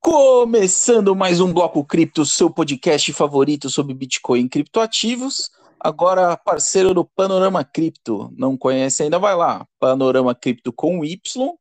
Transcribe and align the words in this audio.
Começando 0.00 1.16
mais 1.16 1.40
um 1.40 1.52
Bloco 1.52 1.84
Cripto, 1.84 2.26
seu 2.26 2.50
podcast 2.50 3.12
favorito 3.12 3.70
sobre 3.70 3.94
Bitcoin 3.94 4.44
e 4.44 4.48
criptoativos. 4.48 5.50
Agora, 5.80 6.36
parceiro 6.36 6.94
do 6.94 7.04
Panorama 7.04 7.64
Cripto. 7.64 8.32
Não 8.36 8.56
conhece 8.56 9.02
ainda? 9.02 9.18
Vai 9.18 9.34
lá, 9.34 9.66
panoramacripto 9.78 10.72
com 10.72 11.04
y.com.br, 11.04 11.58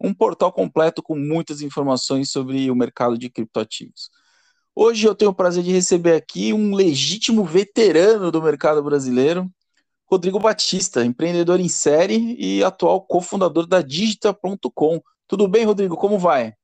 um 0.00 0.14
portal 0.14 0.52
completo 0.52 1.02
com 1.02 1.16
muitas 1.16 1.60
informações 1.60 2.30
sobre 2.30 2.70
o 2.70 2.74
mercado 2.74 3.18
de 3.18 3.28
criptoativos. 3.28 4.08
Hoje 4.74 5.06
eu 5.06 5.14
tenho 5.14 5.30
o 5.30 5.34
prazer 5.34 5.62
de 5.62 5.70
receber 5.70 6.14
aqui 6.14 6.52
um 6.52 6.74
legítimo 6.74 7.44
veterano 7.44 8.32
do 8.32 8.42
mercado 8.42 8.82
brasileiro, 8.82 9.48
Rodrigo 10.06 10.38
Batista, 10.38 11.04
empreendedor 11.04 11.58
em 11.60 11.68
série 11.68 12.36
e 12.38 12.62
atual 12.62 13.00
cofundador 13.02 13.66
da 13.66 13.80
Digita.com. 13.80 15.00
Tudo 15.26 15.48
bem, 15.48 15.64
Rodrigo? 15.64 15.96
Como 15.96 16.18
vai? 16.18 16.54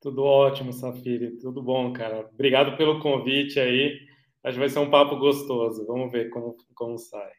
Tudo 0.00 0.22
ótimo, 0.22 0.72
Safiri. 0.72 1.38
Tudo 1.38 1.62
bom, 1.62 1.92
cara. 1.92 2.28
Obrigado 2.32 2.76
pelo 2.76 3.00
convite 3.00 3.58
aí. 3.58 3.98
Acho 4.44 4.54
que 4.54 4.60
vai 4.60 4.68
ser 4.68 4.78
um 4.78 4.90
papo 4.90 5.16
gostoso. 5.16 5.86
Vamos 5.86 6.12
ver 6.12 6.30
como, 6.30 6.54
como 6.74 6.98
sai. 6.98 7.32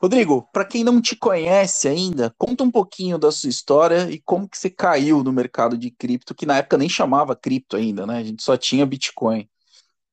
Rodrigo, 0.00 0.48
para 0.52 0.64
quem 0.64 0.84
não 0.84 1.00
te 1.00 1.16
conhece 1.16 1.88
ainda, 1.88 2.34
conta 2.38 2.62
um 2.62 2.70
pouquinho 2.70 3.18
da 3.18 3.32
sua 3.32 3.48
história 3.48 4.10
e 4.10 4.20
como 4.20 4.48
que 4.48 4.58
você 4.58 4.68
caiu 4.68 5.24
no 5.24 5.32
mercado 5.32 5.76
de 5.76 5.90
cripto, 5.90 6.34
que 6.34 6.44
na 6.44 6.58
época 6.58 6.76
nem 6.76 6.88
chamava 6.88 7.34
cripto 7.34 7.76
ainda, 7.76 8.06
né? 8.06 8.18
A 8.18 8.22
gente 8.22 8.42
só 8.42 8.56
tinha 8.56 8.84
Bitcoin. 8.84 9.48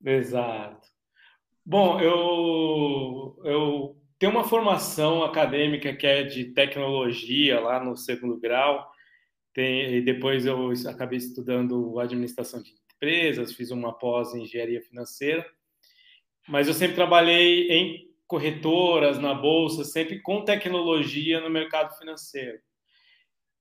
Exato. 0.03 0.87
Bom, 1.65 1.99
eu, 1.99 3.37
eu 3.43 4.02
tenho 4.23 4.31
uma 4.31 4.45
formação 4.45 5.21
acadêmica 5.21 5.93
que 5.93 6.07
é 6.07 6.23
de 6.23 6.45
tecnologia 6.45 7.59
lá 7.59 7.83
no 7.83 7.97
segundo 7.97 8.39
grau. 8.39 8.89
Tem, 9.53 10.01
depois 10.01 10.45
eu 10.45 10.71
acabei 10.87 11.17
estudando 11.17 11.99
administração 11.99 12.63
de 12.63 12.71
empresas, 12.95 13.51
fiz 13.51 13.69
uma 13.69 13.91
pós 13.91 14.33
em 14.33 14.43
engenharia 14.43 14.81
financeira. 14.81 15.45
Mas 16.47 16.69
eu 16.69 16.73
sempre 16.73 16.95
trabalhei 16.95 17.69
em 17.69 18.07
corretoras, 18.25 19.19
na 19.19 19.33
bolsa, 19.33 19.83
sempre 19.83 20.21
com 20.21 20.45
tecnologia 20.45 21.41
no 21.41 21.49
mercado 21.49 21.93
financeiro. 21.97 22.59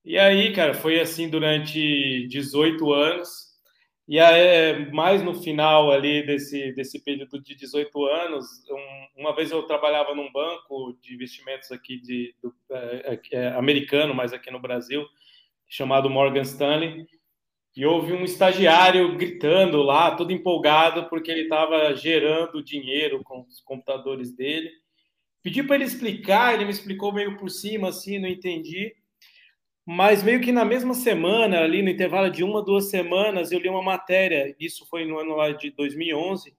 E 0.05 0.17
aí, 0.17 0.53
cara, 0.53 0.73
foi 0.73 0.97
assim 0.97 1.27
durante 1.27 2.25
18 2.29 2.93
anos. 2.93 3.52
E 4.05 4.19
aí, 4.19 4.91
mais 4.91 5.23
no 5.23 5.33
final 5.33 5.89
ali 5.89 6.25
desse, 6.25 6.73
desse 6.73 7.01
período 7.01 7.41
de 7.41 7.55
18 7.55 8.05
anos, 8.05 8.45
um, 8.69 9.21
uma 9.21 9.33
vez 9.33 9.49
eu 9.49 9.63
trabalhava 9.63 10.13
num 10.13 10.29
banco 10.31 10.97
de 11.01 11.13
investimentos 11.13 11.71
aqui 11.71 11.97
de, 11.99 12.35
do, 12.43 12.53
é, 12.69 13.19
é, 13.31 13.47
americano, 13.49 14.13
mas 14.13 14.33
aqui 14.33 14.51
no 14.51 14.59
Brasil, 14.59 15.05
chamado 15.69 16.09
Morgan 16.09 16.41
Stanley, 16.41 17.07
e 17.75 17.85
houve 17.85 18.11
um 18.13 18.23
estagiário 18.23 19.15
gritando 19.15 19.81
lá, 19.81 20.15
todo 20.15 20.33
empolgado, 20.33 21.09
porque 21.09 21.31
ele 21.31 21.43
estava 21.43 21.95
gerando 21.95 22.63
dinheiro 22.63 23.23
com 23.23 23.41
os 23.41 23.61
computadores 23.61 24.35
dele. 24.35 24.69
Pedi 25.41 25.63
para 25.63 25.75
ele 25.75 25.85
explicar, 25.85 26.53
ele 26.53 26.65
me 26.65 26.71
explicou 26.71 27.13
meio 27.13 27.37
por 27.37 27.49
cima, 27.49 27.89
assim, 27.89 28.19
não 28.19 28.29
entendi. 28.29 28.93
Mas 29.85 30.23
meio 30.23 30.39
que 30.39 30.51
na 30.51 30.63
mesma 30.63 30.93
semana, 30.93 31.61
ali 31.61 31.81
no 31.81 31.89
intervalo 31.89 32.29
de 32.29 32.43
uma, 32.43 32.63
duas 32.63 32.89
semanas, 32.89 33.51
eu 33.51 33.59
li 33.59 33.67
uma 33.67 33.81
matéria, 33.81 34.55
isso 34.59 34.85
foi 34.85 35.05
no 35.05 35.19
ano 35.19 35.35
lá 35.35 35.51
de 35.51 35.71
2011, 35.71 36.55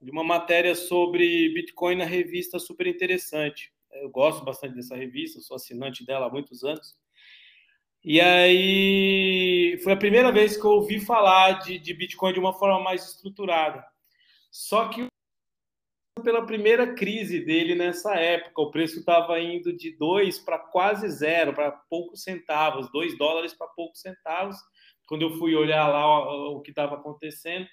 de 0.00 0.10
uma 0.10 0.24
matéria 0.24 0.74
sobre 0.74 1.52
Bitcoin 1.54 1.96
na 1.96 2.04
revista 2.04 2.58
super 2.58 2.86
interessante. 2.86 3.72
Eu 3.92 4.10
gosto 4.10 4.44
bastante 4.44 4.74
dessa 4.74 4.96
revista, 4.96 5.40
sou 5.40 5.54
assinante 5.54 6.04
dela 6.04 6.26
há 6.26 6.30
muitos 6.30 6.64
anos. 6.64 6.96
E 8.04 8.20
aí 8.20 9.78
foi 9.82 9.92
a 9.92 9.96
primeira 9.96 10.32
vez 10.32 10.56
que 10.56 10.64
eu 10.64 10.70
ouvi 10.70 11.00
falar 11.00 11.60
de, 11.60 11.78
de 11.78 11.94
Bitcoin 11.94 12.32
de 12.32 12.40
uma 12.40 12.52
forma 12.52 12.80
mais 12.80 13.04
estruturada. 13.06 13.84
Só 14.50 14.88
que 14.88 15.06
pela 16.22 16.44
primeira 16.44 16.94
crise 16.94 17.40
dele 17.40 17.74
nessa 17.74 18.14
época, 18.14 18.62
o 18.62 18.70
preço 18.70 19.00
estava 19.00 19.38
indo 19.40 19.72
de 19.72 19.96
2 19.96 20.38
para 20.40 20.58
quase 20.58 21.08
zero, 21.08 21.54
para 21.54 21.70
poucos 21.70 22.22
centavos, 22.22 22.90
2 22.92 23.16
dólares 23.16 23.54
para 23.54 23.66
poucos 23.68 24.00
centavos. 24.00 24.56
Quando 25.06 25.22
eu 25.22 25.38
fui 25.38 25.54
olhar 25.54 25.88
lá 25.88 26.06
o, 26.06 26.56
o 26.56 26.60
que 26.60 26.70
estava 26.70 26.96
acontecendo, 26.96 27.66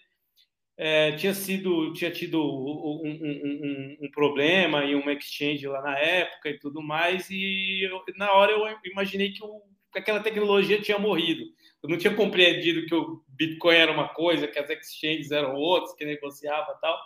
é, 0.77 1.13
tinha 1.13 1.33
sido 1.33 1.93
tinha 1.93 2.11
tido 2.11 2.41
um, 2.41 3.01
um, 3.05 3.17
um, 3.23 3.97
um, 4.01 4.11
problema 4.11 4.83
em 4.83 4.93
uma 4.93 5.13
exchange 5.13 5.65
lá 5.67 5.81
na 5.81 5.97
época 5.97 6.49
e 6.49 6.59
tudo 6.59 6.81
mais 6.81 7.29
e 7.29 7.81
eu, 7.81 8.03
na 8.17 8.33
hora 8.33 8.51
eu 8.51 8.61
imaginei 8.83 9.31
que 9.31 9.41
o 9.41 9.61
aquela 9.99 10.19
tecnologia 10.19 10.81
tinha 10.81 10.99
morrido. 10.99 11.43
Eu 11.81 11.89
não 11.89 11.97
tinha 11.97 12.13
compreendido 12.13 12.85
que 12.85 12.95
o 12.95 13.23
Bitcoin 13.27 13.75
era 13.75 13.91
uma 13.91 14.09
coisa, 14.09 14.47
que 14.47 14.59
as 14.59 14.69
exchanges 14.69 15.31
eram 15.31 15.55
outras, 15.55 15.95
que 15.95 16.05
negociava 16.05 16.77
tal. 16.81 16.97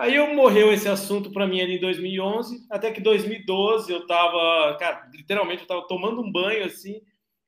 Aí 0.00 0.14
eu 0.14 0.32
morreu 0.32 0.72
esse 0.72 0.88
assunto 0.88 1.30
para 1.30 1.46
mim 1.46 1.60
ali 1.60 1.76
em 1.76 1.80
2011, 1.80 2.66
até 2.70 2.90
que 2.90 3.02
2012 3.02 3.92
eu 3.92 3.98
estava, 3.98 4.74
cara, 4.78 5.06
literalmente 5.12 5.58
eu 5.58 5.64
estava 5.64 5.86
tomando 5.86 6.22
um 6.22 6.32
banho 6.32 6.64
assim, 6.64 7.02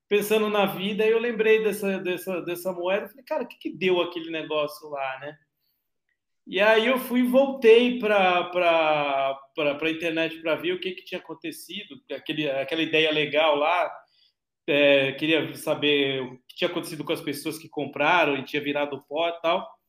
pensando 0.06 0.50
na 0.50 0.66
vida, 0.66 1.02
e 1.02 1.10
eu 1.10 1.18
lembrei 1.18 1.64
dessa, 1.64 1.98
dessa, 1.98 2.42
dessa 2.42 2.70
moeda, 2.70 3.08
falei, 3.08 3.24
cara, 3.24 3.44
o 3.44 3.48
que, 3.48 3.56
que 3.56 3.74
deu 3.74 4.02
aquele 4.02 4.30
negócio 4.30 4.86
lá, 4.90 5.18
né? 5.20 5.34
E 6.46 6.60
aí 6.60 6.86
eu 6.86 6.98
fui 6.98 7.22
voltei 7.22 7.98
para 7.98 8.50
a 9.56 9.90
internet 9.90 10.38
para 10.42 10.54
ver 10.54 10.74
o 10.74 10.78
que, 10.78 10.90
que 10.90 11.06
tinha 11.06 11.22
acontecido, 11.22 12.02
aquele, 12.14 12.50
aquela 12.50 12.82
ideia 12.82 13.10
legal 13.10 13.56
lá, 13.56 13.90
é, 14.66 15.12
queria 15.12 15.54
saber 15.54 16.20
o 16.20 16.36
que 16.46 16.56
tinha 16.56 16.68
acontecido 16.68 17.02
com 17.02 17.14
as 17.14 17.20
pessoas 17.22 17.56
que 17.56 17.70
compraram 17.70 18.36
e 18.36 18.44
tinha 18.44 18.62
virado 18.62 19.02
pó 19.08 19.26
e 19.30 19.40
tal. 19.40 19.81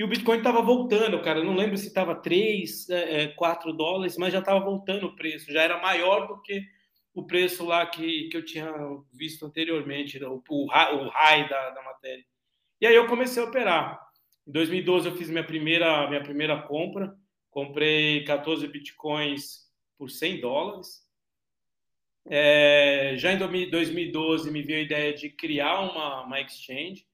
E 0.00 0.02
o 0.02 0.08
Bitcoin 0.08 0.38
estava 0.38 0.62
voltando, 0.62 1.20
cara. 1.20 1.40
Eu 1.40 1.44
não 1.44 1.54
lembro 1.54 1.76
se 1.76 1.88
estava 1.88 2.14
3, 2.14 2.88
é, 2.88 3.26
4 3.26 3.68
é, 3.68 3.72
dólares, 3.74 4.16
mas 4.16 4.32
já 4.32 4.38
estava 4.38 4.58
voltando 4.58 5.06
o 5.06 5.14
preço. 5.14 5.52
Já 5.52 5.60
era 5.60 5.78
maior 5.82 6.26
do 6.26 6.40
que 6.40 6.66
o 7.12 7.22
preço 7.26 7.66
lá 7.66 7.84
que, 7.84 8.30
que 8.30 8.36
eu 8.38 8.42
tinha 8.42 8.72
visto 9.12 9.44
anteriormente, 9.44 10.18
o, 10.24 10.42
o, 10.48 10.64
o 10.64 11.08
high 11.10 11.46
da, 11.50 11.68
da 11.68 11.82
matéria. 11.82 12.24
E 12.80 12.86
aí 12.86 12.94
eu 12.94 13.08
comecei 13.08 13.42
a 13.42 13.46
operar. 13.46 14.00
Em 14.46 14.52
2012 14.52 15.06
eu 15.06 15.16
fiz 15.16 15.28
minha 15.28 15.44
primeira, 15.44 16.08
minha 16.08 16.22
primeira 16.22 16.62
compra. 16.62 17.14
Comprei 17.50 18.24
14 18.24 18.66
bitcoins 18.68 19.70
por 19.98 20.08
100 20.08 20.40
dólares. 20.40 21.06
É, 22.24 23.16
já 23.18 23.34
em 23.34 23.38
2012 23.38 24.50
me 24.50 24.62
veio 24.62 24.78
a 24.78 24.82
ideia 24.82 25.12
de 25.12 25.28
criar 25.28 25.78
uma, 25.80 26.22
uma 26.22 26.40
exchange. 26.40 27.04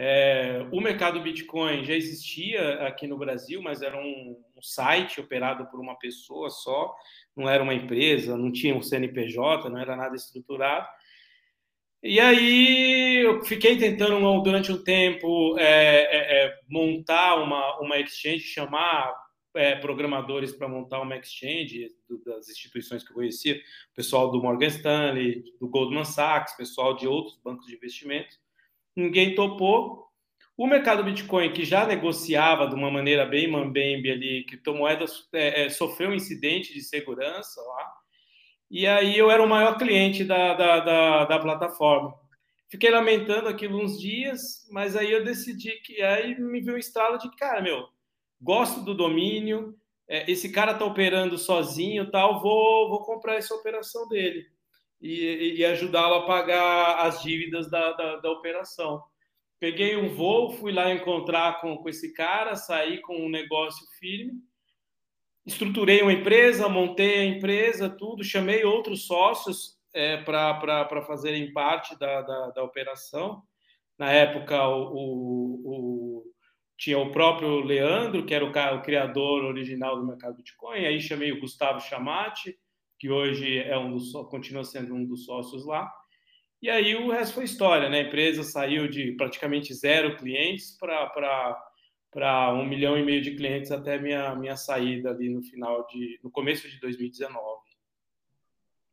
É, 0.00 0.64
o 0.70 0.80
mercado 0.80 1.20
Bitcoin 1.20 1.84
já 1.84 1.92
existia 1.92 2.86
aqui 2.86 3.08
no 3.08 3.18
Brasil, 3.18 3.60
mas 3.60 3.82
era 3.82 3.98
um, 3.98 4.40
um, 4.56 4.62
site 4.62 5.20
operado 5.20 5.66
por 5.66 5.80
uma 5.80 5.98
pessoa 5.98 6.50
só, 6.50 6.94
não 7.36 7.48
era 7.48 7.60
uma 7.60 7.74
empresa, 7.74 8.36
não 8.36 8.52
tinha 8.52 8.76
um 8.76 8.80
CNPJ, 8.80 9.68
não 9.68 9.76
era 9.76 9.96
nada 9.96 10.14
estruturado. 10.14 10.86
E 12.00 12.20
aí 12.20 13.24
eu 13.24 13.44
fiquei 13.44 13.76
tentando 13.76 14.40
durante 14.40 14.70
um 14.70 14.84
tempo 14.84 15.58
é, 15.58 15.64
é, 15.64 16.44
é 16.44 16.58
montar 16.68 17.34
uma, 17.42 17.80
uma 17.80 17.98
exchange, 17.98 18.44
chamar 18.44 19.12
é, 19.52 19.74
programadores 19.74 20.52
para 20.52 20.68
montar 20.68 21.00
uma 21.00 21.16
exchange 21.16 21.88
das 22.24 22.48
instituições 22.48 23.02
que 23.02 23.10
eu 23.10 23.16
conhecia, 23.16 23.60
pessoal 23.96 24.30
do 24.30 24.40
Morgan 24.40 24.68
Stanley, 24.68 25.42
do 25.60 25.68
Goldman 25.68 26.04
Sachs, 26.04 26.56
pessoal 26.56 26.94
de 26.94 27.08
outros 27.08 27.36
bancos 27.42 27.66
de 27.66 27.74
investimento. 27.74 28.36
Ninguém 28.98 29.32
topou. 29.36 30.08
O 30.56 30.66
mercado 30.66 31.04
Bitcoin, 31.04 31.52
que 31.52 31.64
já 31.64 31.86
negociava 31.86 32.66
de 32.66 32.74
uma 32.74 32.90
maneira 32.90 33.24
bem 33.24 33.48
mambembe 33.48 34.10
ali, 34.10 34.44
criptomoedas, 34.44 35.28
é, 35.32 35.66
é, 35.66 35.70
sofreu 35.70 36.10
um 36.10 36.14
incidente 36.14 36.74
de 36.74 36.82
segurança 36.82 37.60
lá. 37.62 37.92
E 38.68 38.88
aí 38.88 39.16
eu 39.16 39.30
era 39.30 39.40
o 39.40 39.48
maior 39.48 39.78
cliente 39.78 40.24
da, 40.24 40.52
da, 40.54 40.80
da, 40.80 41.24
da 41.26 41.38
plataforma. 41.38 42.12
Fiquei 42.68 42.90
lamentando 42.90 43.48
aquilo 43.48 43.80
uns 43.80 44.00
dias, 44.00 44.68
mas 44.72 44.96
aí 44.96 45.12
eu 45.12 45.24
decidi 45.24 45.80
que 45.84 46.02
aí 46.02 46.36
me 46.36 46.60
veio 46.60 46.76
um 46.76 46.80
estralo 46.80 47.18
de 47.18 47.30
cara, 47.36 47.62
meu, 47.62 47.86
gosto 48.40 48.80
do 48.80 48.94
domínio, 48.94 49.76
é, 50.08 50.28
esse 50.28 50.50
cara 50.50 50.72
está 50.72 50.84
operando 50.84 51.38
sozinho, 51.38 52.10
tal, 52.10 52.42
vou, 52.42 52.88
vou 52.88 53.04
comprar 53.04 53.36
essa 53.36 53.54
operação 53.54 54.08
dele 54.08 54.57
e, 55.00 55.54
e 55.58 55.64
ajudá-lo 55.64 56.14
a 56.14 56.26
pagar 56.26 57.06
as 57.06 57.22
dívidas 57.22 57.70
da, 57.70 57.92
da, 57.92 58.16
da, 58.16 58.30
operação. 58.30 59.02
Peguei 59.60 59.96
um 59.96 60.08
voo, 60.08 60.50
fui 60.50 60.72
lá 60.72 60.92
encontrar 60.92 61.60
com, 61.60 61.76
com 61.76 61.88
esse 61.88 62.12
cara, 62.12 62.56
saí 62.56 63.00
com 63.00 63.16
um 63.16 63.28
negócio 63.28 63.86
firme, 63.98 64.32
estruturei 65.46 66.02
uma 66.02 66.12
empresa, 66.12 66.68
montei 66.68 67.20
a 67.20 67.24
empresa, 67.24 67.88
tudo, 67.88 68.22
chamei 68.22 68.64
outros 68.64 69.06
sócios 69.06 69.78
é, 69.92 70.18
para 70.18 71.02
fazerem 71.06 71.52
parte 71.52 71.98
da, 71.98 72.22
da, 72.22 72.50
da 72.50 72.62
operação. 72.62 73.42
Na 73.98 74.12
época, 74.12 74.68
o, 74.68 74.92
o, 74.92 75.62
o 75.64 76.32
tinha 76.76 76.98
o 76.98 77.10
próprio 77.10 77.60
Leandro, 77.60 78.24
que 78.24 78.32
era 78.32 78.44
o, 78.44 78.48
o, 78.48 78.82
criador 78.82 79.44
original 79.44 79.96
do 79.96 80.06
mercado 80.06 80.36
Bitcoin, 80.36 80.86
aí 80.86 81.00
chamei 81.00 81.32
o 81.32 81.40
Gustavo 81.40 81.80
Chamati, 81.80 82.56
que 82.98 83.10
hoje 83.10 83.58
é 83.58 83.78
um 83.78 83.92
dos, 83.92 84.12
continua 84.28 84.64
sendo 84.64 84.94
um 84.94 85.04
dos 85.04 85.24
sócios 85.24 85.64
lá. 85.64 85.90
E 86.60 86.68
aí 86.68 86.96
o 86.96 87.10
resto 87.10 87.34
foi 87.34 87.44
história, 87.44 87.88
né? 87.88 88.00
A 88.00 88.02
empresa 88.08 88.42
saiu 88.42 88.88
de 88.88 89.12
praticamente 89.12 89.72
zero 89.72 90.16
clientes 90.16 90.76
para 90.76 92.52
um 92.54 92.66
milhão 92.66 92.98
e 92.98 93.04
meio 93.04 93.22
de 93.22 93.36
clientes 93.36 93.70
até 93.70 93.98
minha, 93.98 94.34
minha 94.34 94.56
saída 94.56 95.10
ali 95.10 95.30
no 95.30 95.42
final 95.42 95.86
de 95.86 96.18
no 96.22 96.30
começo 96.30 96.68
de 96.68 96.80
2019. 96.80 97.38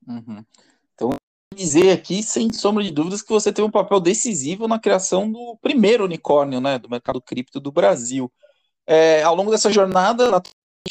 Uhum. 0.07 0.45
Então 0.93 1.09
dizer 1.55 1.91
aqui, 1.91 2.21
sem 2.21 2.51
sombra 2.53 2.83
de 2.83 2.91
dúvidas, 2.91 3.21
que 3.21 3.29
você 3.29 3.51
teve 3.51 3.67
um 3.67 3.71
papel 3.71 3.99
decisivo 3.99 4.67
na 4.67 4.77
criação 4.77 5.31
do 5.31 5.57
primeiro 5.61 6.03
unicórnio, 6.03 6.59
né, 6.59 6.77
do 6.77 6.89
mercado 6.89 7.21
cripto 7.21 7.59
do 7.59 7.71
Brasil. 7.71 8.31
É, 8.85 9.23
ao 9.23 9.33
longo 9.33 9.49
dessa 9.49 9.71
jornada, 9.71 10.41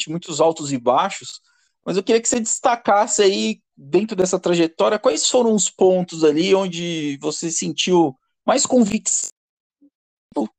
muitos 0.07 0.41
altos 0.41 0.73
e 0.73 0.77
baixos, 0.77 1.39
mas 1.85 1.95
eu 1.95 2.03
queria 2.03 2.21
que 2.21 2.27
você 2.27 2.39
destacasse 2.39 3.21
aí, 3.21 3.61
dentro 3.77 4.15
dessa 4.15 4.39
trajetória, 4.39 4.97
quais 4.97 5.29
foram 5.29 5.53
os 5.53 5.69
pontos 5.69 6.23
ali 6.23 6.55
onde 6.55 7.17
você 7.21 7.51
sentiu 7.51 8.17
mais 8.45 8.65
convicção, 8.65 9.29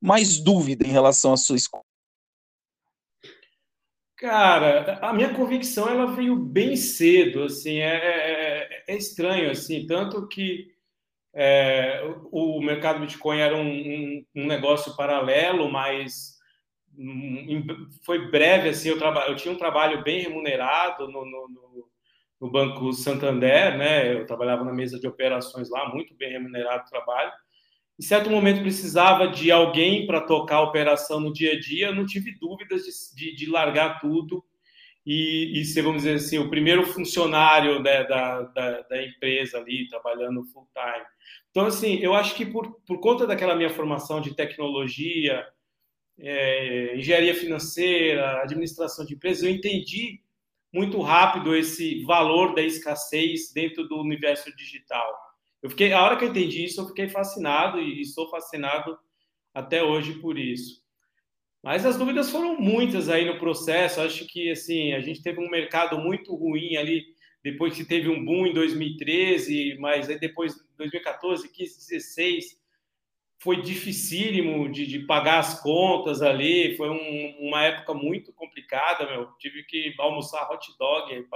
mais 0.01 0.39
dúvida 0.39 0.85
em 0.85 0.91
relação 0.91 1.33
à 1.33 1.37
sua 1.37 1.57
escolha? 1.57 1.83
Cara, 4.15 4.97
a 4.99 5.13
minha 5.13 5.33
convicção 5.33 5.87
ela 5.87 6.15
veio 6.15 6.35
bem 6.35 6.75
cedo, 6.75 7.43
assim, 7.43 7.77
é, 7.77 7.95
é, 7.95 8.83
é 8.87 8.97
estranho, 8.97 9.51
assim, 9.51 9.85
tanto 9.85 10.27
que 10.27 10.71
é, 11.35 12.01
o 12.31 12.59
mercado 12.59 12.99
Bitcoin 12.99 13.39
era 13.39 13.55
um, 13.55 13.69
um, 13.69 14.25
um 14.35 14.47
negócio 14.47 14.95
paralelo, 14.95 15.71
mas 15.71 16.36
foi 18.03 18.29
breve 18.29 18.69
assim 18.69 18.89
eu 18.89 18.97
trabalho 18.97 19.31
eu 19.31 19.35
tinha 19.35 19.53
um 19.53 19.57
trabalho 19.57 20.03
bem 20.03 20.21
remunerado 20.21 21.07
no, 21.07 21.23
no, 21.25 21.87
no, 22.39 22.51
banco 22.51 22.91
Santander 22.93 23.77
né? 23.77 24.13
Eu 24.13 24.25
trabalhava 24.25 24.63
na 24.63 24.73
mesa 24.73 24.99
de 24.99 25.07
operações 25.07 25.69
lá 25.69 25.89
muito 25.89 26.15
bem 26.15 26.31
remunerado 26.31 26.83
o 26.85 26.89
trabalho. 26.89 27.31
Em 27.99 28.03
certo 28.03 28.29
momento 28.29 28.61
precisava 28.61 29.27
de 29.27 29.51
alguém 29.51 30.05
para 30.05 30.21
tocar 30.21 30.57
a 30.57 30.63
operação 30.63 31.19
no 31.19 31.33
dia 31.33 31.53
a 31.53 31.59
dia 31.59 31.87
eu 31.87 31.95
não 31.95 32.05
tive 32.05 32.37
dúvidas 32.39 32.83
de, 32.83 33.15
de, 33.15 33.35
de 33.35 33.51
largar 33.51 33.99
tudo. 33.99 34.43
E, 35.05 35.61
e, 35.61 35.63
ser 35.63 35.83
vamos 35.83 36.03
dizer 36.03 36.15
assim 36.15 36.37
o 36.37 36.49
primeiro 36.49 36.85
funcionário 36.85 37.81
né, 37.81 38.03
da, 38.03 38.41
da, 38.41 38.81
da 38.81 39.05
empresa 39.05 39.57
ali 39.57 39.87
trabalhando 39.87 40.43
full 40.45 40.67
time. 40.73 41.05
Então 41.49 41.65
assim 41.65 41.97
eu 41.99 42.13
acho 42.13 42.35
que 42.35 42.45
por, 42.45 42.81
por 42.85 42.99
conta 42.99 43.25
daquela 43.25 43.55
minha 43.55 43.69
formação 43.69 44.19
de 44.19 44.35
tecnologia 44.35 45.47
é, 46.19 46.95
engenharia 46.97 47.35
financeira, 47.35 48.41
administração 48.41 49.05
de 49.05 49.13
empresas, 49.13 49.43
eu 49.43 49.49
entendi 49.49 50.21
muito 50.73 50.99
rápido 51.01 51.55
esse 51.55 52.03
valor 52.03 52.53
da 52.53 52.61
escassez 52.61 53.51
dentro 53.53 53.87
do 53.87 53.99
universo 54.01 54.55
digital. 54.55 55.15
Eu 55.61 55.69
fiquei, 55.69 55.93
a 55.93 56.03
hora 56.03 56.17
que 56.17 56.25
eu 56.25 56.29
entendi 56.29 56.65
isso, 56.65 56.81
eu 56.81 56.87
fiquei 56.87 57.09
fascinado 57.09 57.79
e 57.79 58.01
estou 58.01 58.29
fascinado 58.29 58.97
até 59.53 59.83
hoje 59.83 60.13
por 60.19 60.37
isso. 60.37 60.85
Mas 61.63 61.85
as 61.85 61.97
dúvidas 61.97 62.29
foram 62.29 62.59
muitas 62.59 63.09
aí 63.09 63.25
no 63.25 63.39
processo. 63.39 63.99
Acho 64.01 64.25
que 64.27 64.51
assim 64.51 64.93
a 64.93 65.01
gente 65.01 65.21
teve 65.21 65.39
um 65.39 65.49
mercado 65.49 65.97
muito 65.97 66.35
ruim 66.35 66.77
ali 66.77 67.03
depois 67.43 67.75
que 67.75 67.85
teve 67.85 68.09
um 68.09 68.23
boom 68.23 68.45
em 68.47 68.53
2013, 68.53 69.77
mas 69.79 70.09
aí 70.09 70.19
depois 70.19 70.55
2014, 70.77 71.49
15, 71.49 71.77
16 71.89 72.59
foi 73.39 73.61
dificílimo 73.61 74.69
de, 74.71 74.87
de, 74.87 74.99
pagar 74.99 75.39
as 75.39 75.61
contas 75.61 76.21
ali, 76.21 76.75
foi 76.75 76.89
um, 76.89 77.47
uma 77.47 77.63
época 77.63 77.93
muito 77.93 78.33
complicada, 78.33 79.05
meu. 79.05 79.27
Tive 79.39 79.63
que 79.63 79.93
almoçar 79.99 80.49
hot 80.51 80.67
dog 80.77 81.27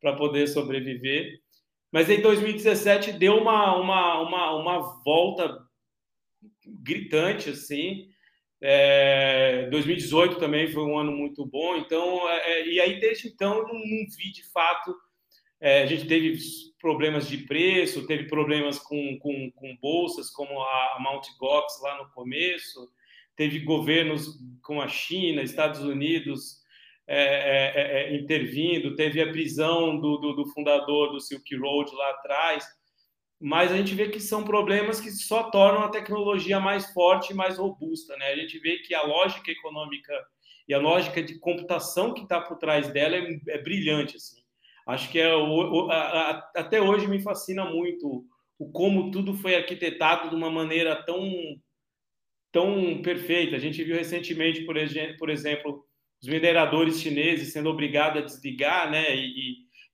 para 0.00 0.12
poder 0.14 0.46
sobreviver. 0.46 1.40
Mas 1.90 2.08
em 2.08 2.20
2017 2.20 3.12
deu 3.12 3.36
uma, 3.36 3.76
uma, 3.76 4.20
uma, 4.20 4.54
uma 4.54 5.02
volta 5.02 5.58
gritante, 6.66 7.50
assim. 7.50 8.08
É, 8.60 9.68
2018 9.70 10.36
também 10.36 10.68
foi 10.68 10.84
um 10.84 10.96
ano 10.96 11.10
muito 11.10 11.44
bom. 11.44 11.76
Então, 11.76 12.28
é, 12.30 12.52
é 12.52 12.68
e 12.68 12.80
aí 12.80 13.00
desde 13.00 13.28
então 13.28 13.58
eu 13.58 13.68
não, 13.68 13.74
não 13.74 14.06
vi 14.16 14.30
de 14.32 14.44
fato 14.52 14.96
é, 15.62 15.84
a 15.84 15.86
gente 15.86 16.08
teve 16.08 16.36
problemas 16.80 17.28
de 17.28 17.38
preço, 17.38 18.04
teve 18.04 18.24
problemas 18.24 18.80
com, 18.80 19.16
com, 19.20 19.48
com 19.52 19.76
bolsas, 19.80 20.28
como 20.28 20.60
a, 20.60 20.98
Mt. 20.98 21.38
Gox 21.38 21.80
lá 21.80 22.02
no 22.02 22.10
começo, 22.10 22.90
teve 23.36 23.60
governos 23.60 24.40
com 24.60 24.80
a 24.80 24.88
China, 24.88 25.40
Estados 25.40 25.80
Unidos 25.80 26.60
é, 27.06 27.16
é, 27.16 27.80
é, 27.80 28.02
é 28.02 28.16
intervindo, 28.16 28.96
teve 28.96 29.22
a 29.22 29.30
prisão 29.30 30.00
do, 30.00 30.16
do, 30.16 30.32
do, 30.34 30.48
fundador 30.48 31.12
do 31.12 31.20
Silk 31.20 31.56
Road 31.56 31.94
lá 31.94 32.10
atrás, 32.10 32.66
mas 33.40 33.70
a 33.70 33.76
gente 33.76 33.94
vê 33.94 34.08
que 34.08 34.18
são 34.18 34.42
problemas 34.42 35.00
que 35.00 35.12
só 35.12 35.44
tornam 35.44 35.84
a 35.84 35.90
tecnologia 35.90 36.58
mais 36.58 36.92
forte 36.92 37.32
e 37.32 37.36
mais 37.36 37.56
robusta. 37.56 38.16
Né? 38.16 38.26
A 38.26 38.36
gente 38.36 38.58
vê 38.58 38.78
que 38.78 38.94
a 38.94 39.02
lógica 39.02 39.50
econômica 39.50 40.12
e 40.66 40.74
a 40.74 40.78
lógica 40.78 41.22
de 41.22 41.38
computação 41.38 42.14
que 42.14 42.22
está 42.22 42.40
por 42.40 42.56
trás 42.58 42.88
dela 42.92 43.16
é, 43.16 43.40
é 43.48 43.58
brilhante. 43.58 44.16
Assim. 44.16 44.41
Acho 44.86 45.10
que 45.10 45.18
é 45.18 45.34
o, 45.34 45.90
a, 45.90 46.30
a, 46.30 46.50
até 46.56 46.80
hoje 46.80 47.06
me 47.06 47.20
fascina 47.20 47.64
muito 47.64 48.24
o 48.58 48.70
como 48.70 49.10
tudo 49.10 49.34
foi 49.34 49.54
arquitetado 49.54 50.28
de 50.28 50.34
uma 50.34 50.50
maneira 50.50 50.94
tão 51.04 51.20
tão 52.52 53.00
perfeita. 53.02 53.56
A 53.56 53.58
gente 53.58 53.82
viu 53.82 53.96
recentemente, 53.96 54.62
por, 54.64 54.76
por 55.18 55.30
exemplo, 55.30 55.84
os 56.22 56.28
mineradores 56.28 57.00
chineses 57.00 57.52
sendo 57.52 57.70
obrigados 57.70 58.22
a 58.22 58.24
desligar, 58.24 58.90
né, 58.90 59.16
e, 59.16 59.26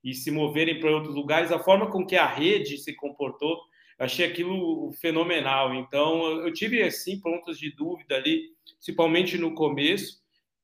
e, 0.04 0.10
e 0.10 0.14
se 0.14 0.30
moverem 0.30 0.80
para 0.80 0.90
outros 0.90 1.14
lugares. 1.14 1.52
A 1.52 1.58
forma 1.58 1.88
com 1.90 2.04
que 2.04 2.16
a 2.16 2.26
rede 2.26 2.76
se 2.78 2.94
comportou, 2.96 3.60
achei 3.96 4.26
aquilo 4.26 4.92
fenomenal. 5.00 5.72
Então, 5.74 6.26
eu 6.44 6.52
tive 6.52 6.82
assim 6.82 7.20
pontos 7.20 7.58
de 7.58 7.70
dúvida 7.70 8.16
ali, 8.16 8.48
principalmente 8.76 9.38
no 9.38 9.54
começo 9.54 10.18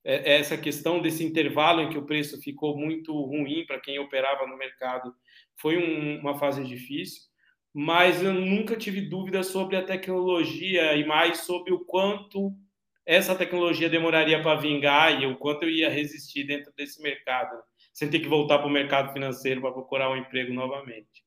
essa 0.05 0.57
questão 0.57 1.01
desse 1.01 1.25
intervalo 1.25 1.81
em 1.81 1.89
que 1.89 1.97
o 1.97 2.05
preço 2.05 2.41
ficou 2.41 2.77
muito 2.77 3.13
ruim 3.23 3.65
para 3.67 3.81
quem 3.81 3.99
operava 3.99 4.47
no 4.47 4.57
mercado 4.57 5.15
foi 5.57 5.79
um, 5.79 6.21
uma 6.21 6.39
fase 6.39 6.63
difícil, 6.63 7.23
mas 7.73 8.23
eu 8.23 8.35
nunca 8.35 8.77
tive 8.77 9.01
dúvida 9.01 9.43
sobre 9.43 9.77
a 9.77 9.85
tecnologia 9.85 10.95
e 10.95 11.07
mais 11.07 11.39
sobre 11.41 11.73
o 11.73 11.81
quanto 11.85 12.53
essa 13.07 13.35
tecnologia 13.35 13.89
demoraria 13.89 14.41
para 14.41 14.61
vingar 14.61 15.21
e 15.21 15.27
o 15.27 15.37
quanto 15.37 15.65
eu 15.65 15.71
ia 15.71 15.91
resistir 15.91 16.45
dentro 16.45 16.73
desse 16.77 17.03
mercado, 17.03 17.57
sem 17.93 18.09
ter 18.09 18.21
que 18.21 18.29
voltar 18.29 18.59
para 18.59 18.67
o 18.67 18.71
mercado 18.71 19.13
financeiro 19.13 19.61
para 19.61 19.73
procurar 19.73 20.11
um 20.11 20.17
emprego 20.17 20.53
novamente. 20.53 21.25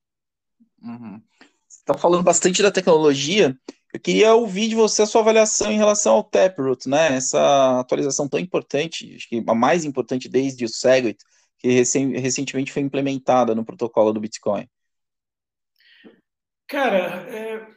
Uhum. 0.82 1.22
Você 1.68 1.80
está 1.80 1.94
falando 1.94 2.24
bastante 2.24 2.62
da 2.62 2.72
tecnologia. 2.72 3.58
Eu 3.98 4.02
queria 4.02 4.36
ouvir 4.36 4.68
de 4.68 4.76
você 4.76 5.02
a 5.02 5.06
sua 5.08 5.22
avaliação 5.22 5.72
em 5.72 5.78
relação 5.78 6.14
ao 6.14 6.24
Taproot, 6.24 6.88
né? 6.88 7.16
Essa 7.16 7.80
atualização 7.80 8.30
tão 8.30 8.40
importante, 8.40 9.16
acho 9.16 9.28
que 9.28 9.44
a 9.48 9.56
mais 9.56 9.86
importante 9.86 10.30
desde 10.30 10.64
o 10.64 10.70
Segwit, 10.70 11.18
que 11.58 11.68
recentemente 11.68 12.72
foi 12.72 12.84
implementada 12.84 13.56
no 13.56 13.66
protocolo 13.66 14.14
do 14.14 14.20
Bitcoin. 14.20 14.70
Cara, 16.68 17.28
é... 17.28 17.68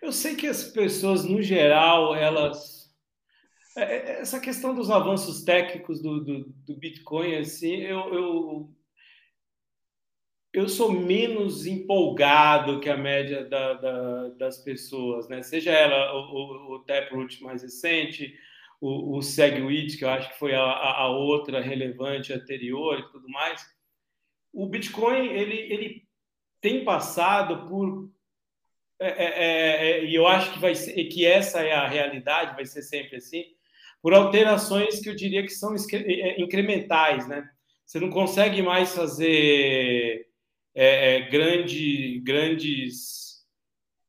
eu 0.00 0.10
sei 0.10 0.34
que 0.34 0.46
as 0.46 0.64
pessoas, 0.64 1.26
no 1.26 1.42
geral, 1.42 2.14
elas. 2.14 2.90
É, 3.76 3.82
é, 3.82 4.20
essa 4.22 4.40
questão 4.40 4.74
dos 4.74 4.90
avanços 4.90 5.44
técnicos 5.44 6.00
do, 6.00 6.24
do, 6.24 6.54
do 6.66 6.78
Bitcoin, 6.78 7.36
assim, 7.36 7.74
eu, 7.82 8.14
eu 8.14 8.75
eu 10.56 10.70
sou 10.70 10.90
menos 10.90 11.66
empolgado 11.66 12.80
que 12.80 12.88
a 12.88 12.96
média 12.96 13.44
da, 13.44 13.74
da, 13.74 14.28
das 14.30 14.56
pessoas, 14.56 15.28
né? 15.28 15.42
Seja 15.42 15.70
ela 15.70 16.14
o, 16.14 16.18
o, 16.18 16.74
o 16.76 16.78
Taproot 16.78 17.42
mais 17.42 17.62
recente, 17.62 18.34
o, 18.80 19.18
o 19.18 19.22
Segwit, 19.22 19.98
que 19.98 20.04
eu 20.06 20.08
acho 20.08 20.30
que 20.32 20.38
foi 20.38 20.54
a, 20.54 20.62
a, 20.62 21.08
outra 21.10 21.60
relevante 21.60 22.32
anterior 22.32 22.98
e 22.98 23.12
tudo 23.12 23.28
mais. 23.28 23.60
O 24.50 24.66
Bitcoin, 24.66 25.26
ele, 25.26 25.58
ele 25.70 26.08
tem 26.58 26.86
passado 26.86 27.68
por... 27.68 28.10
É, 28.98 29.08
é, 29.08 29.24
é, 29.24 29.90
é, 29.90 30.04
e 30.06 30.14
eu 30.14 30.26
acho 30.26 30.54
que, 30.54 30.58
vai 30.58 30.74
ser, 30.74 30.94
que 31.04 31.26
essa 31.26 31.60
é 31.60 31.74
a 31.74 31.86
realidade, 31.86 32.54
vai 32.54 32.64
ser 32.64 32.80
sempre 32.80 33.16
assim, 33.16 33.44
por 34.00 34.14
alterações 34.14 35.00
que 35.00 35.10
eu 35.10 35.14
diria 35.14 35.42
que 35.42 35.50
são 35.50 35.74
é, 35.74 36.40
incrementais, 36.40 37.28
né? 37.28 37.46
Você 37.84 38.00
não 38.00 38.08
consegue 38.08 38.62
mais 38.62 38.94
fazer 38.94 40.26
é, 40.76 41.16
é, 41.16 41.20
grande, 41.30 42.20
grandes 42.20 43.42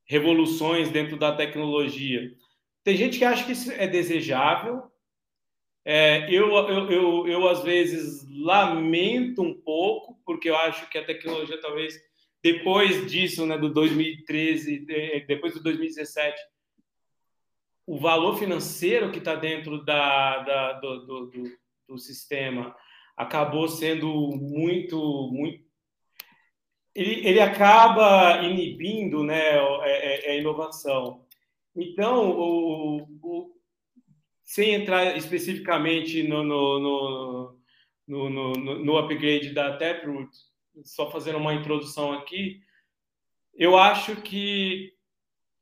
revoluções 0.05 0.91
dentro 0.91 1.15
da 1.15 1.33
tecnologia. 1.33 2.29
Tem 2.83 2.97
gente 2.97 3.17
que 3.17 3.23
acha 3.23 3.45
que 3.45 3.53
isso 3.53 3.71
é 3.71 3.87
desejável. 3.87 4.83
É, 5.85 6.29
eu, 6.29 6.49
eu, 6.49 6.91
eu, 6.91 7.27
eu, 7.27 7.47
às 7.47 7.63
vezes, 7.63 8.27
lamento 8.29 9.41
um 9.41 9.53
pouco, 9.53 10.19
porque 10.25 10.49
eu 10.49 10.57
acho 10.57 10.89
que 10.89 10.97
a 10.97 11.05
tecnologia, 11.05 11.59
talvez, 11.61 11.97
depois 12.43 13.09
disso, 13.09 13.45
né, 13.45 13.57
do 13.57 13.73
2013, 13.73 14.85
depois 15.25 15.53
do 15.53 15.63
2017, 15.63 16.37
o 17.85 17.97
valor 17.97 18.37
financeiro 18.37 19.09
que 19.09 19.19
está 19.19 19.35
dentro 19.35 19.85
da, 19.85 20.39
da 20.39 20.73
do, 20.73 21.05
do, 21.05 21.25
do, 21.27 21.57
do 21.87 21.97
sistema 21.97 22.75
acabou 23.15 23.69
sendo 23.69 24.07
muito, 24.35 25.29
muito 25.31 25.66
ele, 26.97 27.27
ele 27.27 27.39
acaba 27.39 28.41
inibindo 28.41 29.23
né, 29.23 29.51
a, 29.51 29.81
é, 29.85 30.25
é, 30.25 30.31
a 30.31 30.35
inovação. 30.35 31.23
Então, 31.75 32.31
o, 32.31 33.03
o, 33.21 33.55
sem 34.43 34.73
entrar 34.73 35.15
especificamente 35.15 36.23
no, 36.23 36.43
no, 36.43 37.59
no, 38.07 38.29
no, 38.29 38.53
no 38.83 38.97
upgrade 38.97 39.53
da 39.53 39.77
Taproot, 39.77 40.31
só 40.83 41.11
fazendo 41.11 41.37
uma 41.37 41.53
introdução 41.53 42.13
aqui, 42.13 42.61
eu 43.53 43.77
acho 43.77 44.15
que 44.23 44.91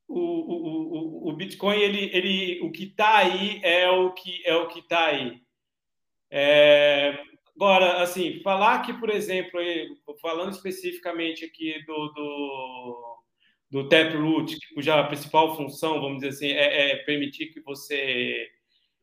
o, 0.08 0.18
o, 0.18 1.26
o, 1.26 1.28
o 1.28 1.32
Bitcoin, 1.34 1.76
ele, 1.76 2.10
ele, 2.16 2.60
o 2.62 2.72
que 2.72 2.84
está 2.84 3.18
aí 3.18 3.60
é 3.62 3.90
o 3.90 4.12
que 4.14 4.42
é 4.46 4.56
o 4.56 4.68
que 4.68 4.78
está 4.78 5.06
aí. 5.06 5.42
É, 6.30 7.22
agora, 7.56 8.02
assim, 8.02 8.40
falar 8.42 8.82
que, 8.82 8.92
por 8.92 9.10
exemplo, 9.10 9.58
falando 10.20 10.52
especificamente 10.52 11.44
aqui 11.44 11.82
do, 11.86 12.08
do, 12.12 13.22
do 13.70 13.88
Taproot, 13.88 14.56
cuja 14.74 15.02
principal 15.04 15.56
função, 15.56 16.00
vamos 16.00 16.16
dizer 16.20 16.28
assim, 16.28 16.48
é, 16.48 16.92
é 16.92 16.96
permitir 17.04 17.46
que 17.46 17.60
você 17.60 18.46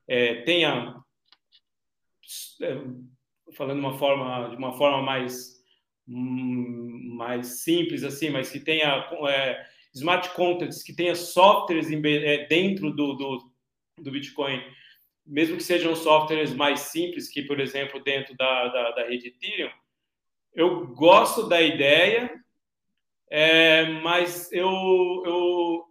é, 0.07 0.35
tenha, 0.43 0.95
é, 2.61 2.77
falando 3.53 3.79
de 3.79 3.85
uma 3.85 3.97
forma, 3.97 4.49
de 4.49 4.55
uma 4.55 4.73
forma 4.77 5.01
mais, 5.01 5.59
hum, 6.07 7.15
mais 7.17 7.63
simples, 7.63 8.03
assim, 8.03 8.29
mas 8.29 8.51
que 8.51 8.59
tenha 8.59 9.09
é, 9.29 9.65
smart 9.95 10.29
contracts, 10.35 10.83
que 10.83 10.95
tenha 10.95 11.15
softwares 11.15 11.91
é, 11.91 12.45
dentro 12.45 12.91
do, 12.91 13.13
do, 13.13 13.51
do 13.99 14.11
Bitcoin, 14.11 14.61
mesmo 15.25 15.57
que 15.57 15.63
sejam 15.63 15.95
softwares 15.95 16.53
mais 16.53 16.81
simples, 16.81 17.29
que, 17.29 17.43
por 17.43 17.59
exemplo, 17.59 18.03
dentro 18.03 18.35
da, 18.35 18.67
da, 18.67 18.91
da 18.91 19.07
rede 19.07 19.29
Ethereum, 19.29 19.71
eu 20.53 20.87
gosto 20.87 21.47
da 21.47 21.61
ideia, 21.61 22.31
é, 23.29 23.85
mas 24.01 24.51
eu, 24.51 24.69
eu, 25.25 25.85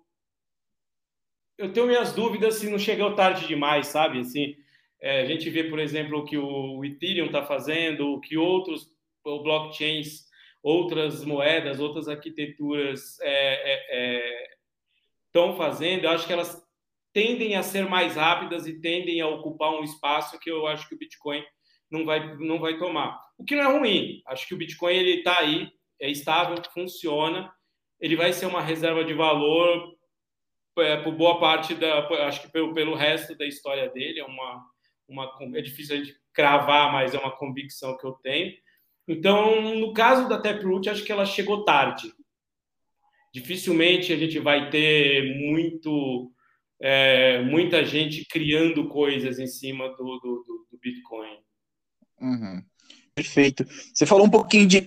eu 1.59 1.73
tenho 1.73 1.87
minhas 1.87 2.13
dúvidas 2.13 2.57
se 2.57 2.71
não 2.71 2.79
chegou 2.79 3.15
tarde 3.15 3.47
demais, 3.47 3.89
sabe? 3.89 4.21
Assim, 4.21 4.57
é, 5.01 5.23
a 5.23 5.27
gente 5.27 5.51
vê, 5.51 5.65
por 5.65 5.81
exemplo, 5.81 6.19
o 6.19 6.25
que 6.25 6.39
o 6.39 6.85
Ethereum 6.85 7.27
está 7.27 7.45
fazendo, 7.45 8.13
o 8.13 8.21
que 8.21 8.37
outros 8.37 8.89
blockchains, 9.25 10.27
outras 10.63 11.25
moedas, 11.25 11.81
outras 11.81 12.09
arquiteturas 12.09 13.15
estão 13.15 13.23
é, 13.23 15.49
é, 15.49 15.53
é 15.53 15.57
fazendo. 15.57 16.05
Eu 16.05 16.11
acho 16.11 16.27
que 16.27 16.33
elas 16.33 16.62
tendem 17.13 17.57
a 17.57 17.63
ser 17.63 17.89
mais 17.89 18.17
rápidas 18.17 18.67
e 18.67 18.81
tendem 18.81 19.21
a 19.21 19.29
ocupar 19.29 19.73
um 19.73 19.85
espaço 19.85 20.39
que 20.39 20.51
eu 20.51 20.67
acho 20.67 20.89
que 20.89 20.95
o 20.95 20.99
Bitcoin 20.99 21.45
não 21.91 22.05
vai, 22.05 22.37
não 22.39 22.59
vai 22.59 22.79
tomar. 22.79 23.21
O 23.37 23.45
que 23.45 23.55
não 23.55 23.71
é 23.71 23.79
ruim. 23.79 24.23
Acho 24.27 24.47
que 24.47 24.55
o 24.55 24.57
Bitcoin 24.57 24.95
ele 24.95 25.19
está 25.19 25.39
aí, 25.39 25.71
é 26.01 26.11
estável, 26.11 26.57
funciona. 26.73 27.53
Ele 28.01 28.17
vai 28.17 28.33
ser 28.33 28.47
uma 28.47 28.63
reserva 28.63 29.05
de 29.05 29.13
valor 29.13 29.95
é, 30.79 30.97
por 30.97 31.15
boa 31.15 31.39
parte 31.39 31.75
da, 31.75 32.09
acho 32.27 32.43
que 32.43 32.51
pelo, 32.51 32.73
pelo 32.73 32.95
resto 32.95 33.37
da 33.37 33.47
história 33.47 33.91
dele. 33.91 34.21
É 34.21 34.25
uma, 34.25 34.65
uma, 35.07 35.31
é 35.55 35.61
difícil 35.61 35.97
a 35.97 35.99
gente 35.99 36.17
cravar, 36.33 36.91
mas 36.93 37.15
é 37.15 37.19
uma 37.19 37.37
convicção 37.37 37.97
que 37.99 38.07
eu 38.07 38.13
tenho. 38.13 38.55
Então, 39.07 39.61
no 39.79 39.93
caso 39.93 40.29
da 40.29 40.41
Taproot, 40.41 40.89
acho 40.89 41.05
que 41.05 41.13
ela 41.13 41.27
chegou 41.27 41.65
tarde. 41.65 42.13
Dificilmente 43.35 44.13
a 44.13 44.17
gente 44.17 44.39
vai 44.39 44.71
ter 44.71 45.37
muito 45.39 46.32
é, 46.83 47.41
muita 47.43 47.85
gente 47.85 48.25
criando 48.25 48.89
coisas 48.89 49.39
em 49.39 49.47
cima 49.47 49.89
do, 49.91 50.19
do, 50.19 50.67
do 50.71 50.79
Bitcoin. 50.83 51.39
Uhum. 52.21 52.63
Perfeito. 53.15 53.65
Você 53.95 54.05
falou 54.05 54.27
um 54.27 54.31
pouquinho 54.31 54.67
de 54.67 54.79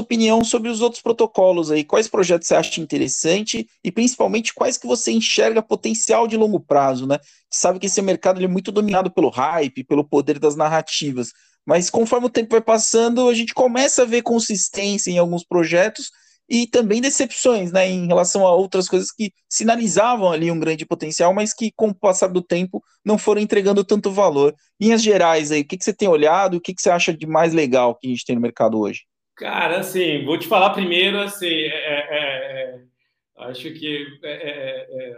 opinião 0.00 0.42
sobre 0.42 0.70
os 0.70 0.80
outros 0.80 1.02
protocolos 1.02 1.70
aí. 1.70 1.84
Quais 1.84 2.08
projetos 2.08 2.48
você 2.48 2.54
acha 2.54 2.80
interessante 2.80 3.68
e 3.84 3.92
principalmente 3.92 4.54
quais 4.54 4.78
que 4.78 4.86
você 4.86 5.12
enxerga 5.12 5.62
potencial 5.62 6.26
de 6.26 6.38
longo 6.38 6.58
prazo, 6.58 7.06
né? 7.06 7.18
Você 7.50 7.60
sabe 7.60 7.78
que 7.78 7.86
esse 7.86 8.00
mercado 8.00 8.42
é 8.42 8.48
muito 8.48 8.72
dominado 8.72 9.10
pelo 9.10 9.28
hype, 9.28 9.84
pelo 9.84 10.04
poder 10.04 10.38
das 10.38 10.56
narrativas. 10.56 11.32
Mas 11.66 11.90
conforme 11.90 12.26
o 12.26 12.30
tempo 12.30 12.50
vai 12.50 12.62
passando, 12.62 13.28
a 13.28 13.34
gente 13.34 13.52
começa 13.52 14.02
a 14.02 14.06
ver 14.06 14.22
consistência 14.22 15.10
em 15.10 15.18
alguns 15.18 15.44
projetos 15.44 16.10
e 16.52 16.66
também 16.66 17.00
decepções, 17.00 17.72
né, 17.72 17.88
em 17.88 18.06
relação 18.06 18.46
a 18.46 18.54
outras 18.54 18.86
coisas 18.86 19.10
que 19.10 19.32
sinalizavam 19.48 20.30
ali 20.30 20.50
um 20.50 20.60
grande 20.60 20.84
potencial, 20.84 21.32
mas 21.32 21.54
que 21.54 21.72
com 21.74 21.88
o 21.88 21.94
passar 21.94 22.28
do 22.28 22.42
tempo 22.42 22.84
não 23.02 23.16
foram 23.16 23.40
entregando 23.40 23.82
tanto 23.82 24.10
valor. 24.10 24.54
Linhas 24.78 25.02
gerais 25.02 25.50
aí, 25.50 25.62
o 25.62 25.66
que, 25.66 25.78
que 25.78 25.84
você 25.84 25.94
tem 25.94 26.08
olhado, 26.08 26.58
o 26.58 26.60
que, 26.60 26.74
que 26.74 26.82
você 26.82 26.90
acha 26.90 27.16
de 27.16 27.26
mais 27.26 27.54
legal 27.54 27.94
que 27.94 28.06
a 28.06 28.10
gente 28.10 28.26
tem 28.26 28.36
no 28.36 28.42
mercado 28.42 28.78
hoje? 28.78 29.06
Cara, 29.34 29.78
assim, 29.78 30.26
vou 30.26 30.38
te 30.38 30.46
falar 30.46 30.74
primeiro, 30.74 31.18
assim, 31.20 31.46
é, 31.46 31.68
é, 31.68 32.06
é, 32.10 32.74
é 32.74 32.80
acho 33.44 33.72
que 33.72 34.06
é, 34.22 34.86
é, 34.90 35.16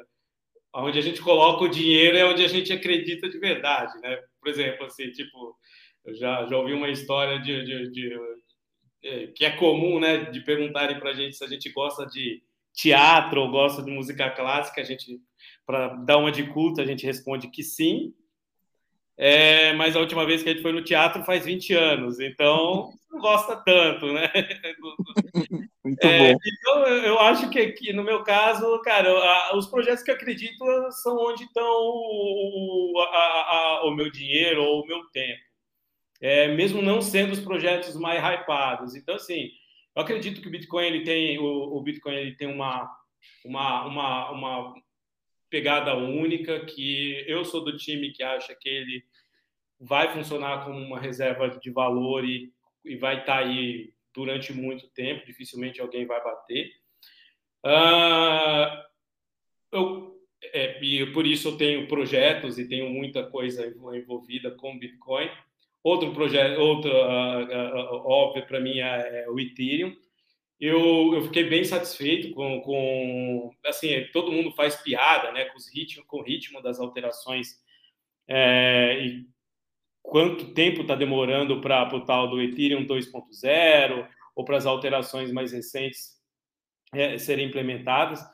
onde 0.77 1.01
a 1.01 1.03
gente 1.03 1.21
coloca 1.21 1.65
o 1.65 1.69
dinheiro 1.69 2.17
é 2.17 2.25
onde 2.25 2.45
a 2.45 2.49
gente 2.49 2.73
acredita 2.73 3.29
de 3.29 3.39
verdade, 3.41 3.93
né? 4.01 4.21
Por 4.41 4.49
exemplo, 4.49 4.87
assim, 4.87 5.11
tipo, 5.11 5.57
eu 6.05 6.15
já, 6.15 6.47
já 6.47 6.57
ouvi 6.57 6.75
uma 6.75 6.91
história 6.91 7.41
de, 7.41 7.65
de, 7.65 7.91
de 7.91 8.19
que 9.35 9.45
é 9.45 9.51
comum, 9.51 10.01
né, 10.01 10.31
de 10.31 10.41
perguntarem 10.41 10.99
para 10.99 11.11
a 11.11 11.15
gente 11.15 11.37
se 11.37 11.45
a 11.45 11.49
gente 11.49 11.71
gosta 11.71 12.07
de 12.07 12.43
teatro 12.73 13.41
ou 13.41 13.51
gosta 13.51 13.83
de 13.83 13.91
música 13.91 14.31
clássica, 14.31 14.81
a 14.81 14.85
gente, 14.85 15.21
para 15.67 15.89
dar 15.89 16.19
uma 16.19 16.33
de 16.33 16.45
culto, 16.45 16.81
a 16.81 16.85
gente 16.85 17.07
responde 17.07 17.49
que 17.49 17.63
sim. 17.63 18.15
É, 19.17 19.73
mas 19.75 19.95
a 19.95 20.01
última 20.01 20.27
vez 20.27 20.43
que 20.43 20.49
a 20.49 20.53
gente 20.53 20.63
foi 20.63 20.73
no 20.73 20.83
teatro 20.83 21.23
faz 21.23 21.45
20 21.45 21.73
anos, 21.73 22.19
então 22.19 22.91
não 23.09 23.21
gosta 23.21 23.55
tanto, 23.57 24.13
né? 24.13 24.29
Muito 25.85 26.03
é, 26.05 26.33
bom. 26.33 26.39
Então, 26.45 26.87
eu 26.87 27.21
acho 27.21 27.49
que, 27.51 27.73
que, 27.73 27.93
no 27.93 28.03
meu 28.03 28.25
caso, 28.25 28.81
cara, 28.81 29.57
os 29.57 29.67
projetos 29.69 30.03
que 30.03 30.11
eu 30.11 30.17
acredito 30.17 30.65
são 30.91 31.17
onde 31.17 31.45
estão 31.45 31.65
o, 31.65 32.93
a, 33.13 33.17
a, 33.17 33.85
o 33.85 33.95
meu 33.95 34.11
dinheiro 34.11 34.65
ou 34.65 34.83
o 34.83 34.87
meu 34.87 35.05
tempo 35.11 35.54
é, 36.25 36.49
mesmo 36.49 36.81
não 36.81 37.03
sendo 37.03 37.35
os 37.35 37.41
projetos 37.41 37.95
mais 37.95 38.19
hypados. 38.19 38.95
Então, 38.95 39.15
assim, 39.15 39.51
eu 39.95 40.01
acredito 40.01 40.41
que 40.41 40.49
o 40.49 40.51
Bitcoin 40.51 40.87
ele 40.87 41.05
tem, 41.05 41.39
o, 41.39 41.45
o 41.45 41.83
Bitcoin 41.83 42.15
ele 42.15 42.35
tem 42.35 42.49
uma, 42.49 42.91
uma, 43.45 43.85
uma, 43.85 44.31
uma 44.31 44.75
pegada 45.51 45.95
única, 45.95 46.65
que 46.65 47.23
eu 47.29 47.45
sou 47.45 47.63
do 47.63 47.77
time 47.77 48.11
que 48.11 48.23
acha 48.23 48.57
que 48.59 48.67
ele 48.67 49.05
vai 49.79 50.15
funcionar 50.15 50.65
como 50.65 50.79
uma 50.79 50.99
reserva 50.99 51.47
de 51.51 51.71
valor 51.71 52.25
e, 52.25 52.51
e 52.87 52.97
vai 52.97 53.21
estar 53.21 53.43
tá 53.43 53.47
aí 53.47 53.93
durante 54.15 54.51
muito 54.51 54.89
tempo, 54.95 55.27
dificilmente 55.27 55.79
alguém 55.79 56.07
vai 56.07 56.25
bater. 56.25 56.73
Uh, 57.67 58.83
eu, 59.71 60.19
é, 60.55 60.83
e 60.83 61.05
por 61.13 61.27
isso 61.27 61.49
eu 61.49 61.59
tenho 61.59 61.87
projetos 61.87 62.59
e 62.59 62.67
tenho 62.67 62.89
muita 62.89 63.27
coisa 63.27 63.67
envolvida 63.95 64.51
com 64.53 64.79
Bitcoin. 64.79 65.29
Outro 65.85 66.15
projeto, 66.15 66.59
outro 66.59 66.91
uh, 66.91 67.45
uh, 67.45 68.07
óbvio 68.07 68.47
para 68.47 68.59
mim 68.59 68.81
é, 68.81 69.25
é, 69.25 69.31
o 69.31 69.39
Ethereum. 69.39 69.95
Eu, 70.59 71.13
eu 71.13 71.23
fiquei 71.25 71.45
bem 71.45 71.63
satisfeito 71.63 72.33
com, 72.33 72.63
com 72.63 73.55
assim 73.67 74.07
todo 74.11 74.33
mundo 74.33 74.51
faz 74.53 74.77
piada, 74.77 75.31
né, 75.33 75.45
com 75.45 75.59
os 75.59 75.69
ritmos, 75.69 76.07
com 76.07 76.21
o 76.21 76.23
ritmo 76.23 76.63
das 76.63 76.81
alterações 76.81 77.63
é, 78.27 78.99
e 78.99 79.27
quanto 80.01 80.55
tempo 80.55 80.81
está 80.81 80.95
demorando 80.95 81.61
para 81.61 81.95
o 81.95 82.01
tal 82.01 82.31
do 82.31 82.41
Ethereum 82.41 82.87
2.0 82.87 84.09
ou 84.35 84.43
para 84.43 84.57
as 84.57 84.65
alterações 84.65 85.31
mais 85.31 85.53
recentes 85.53 86.15
é, 86.95 87.19
serem 87.19 87.49
implementadas. 87.49 88.25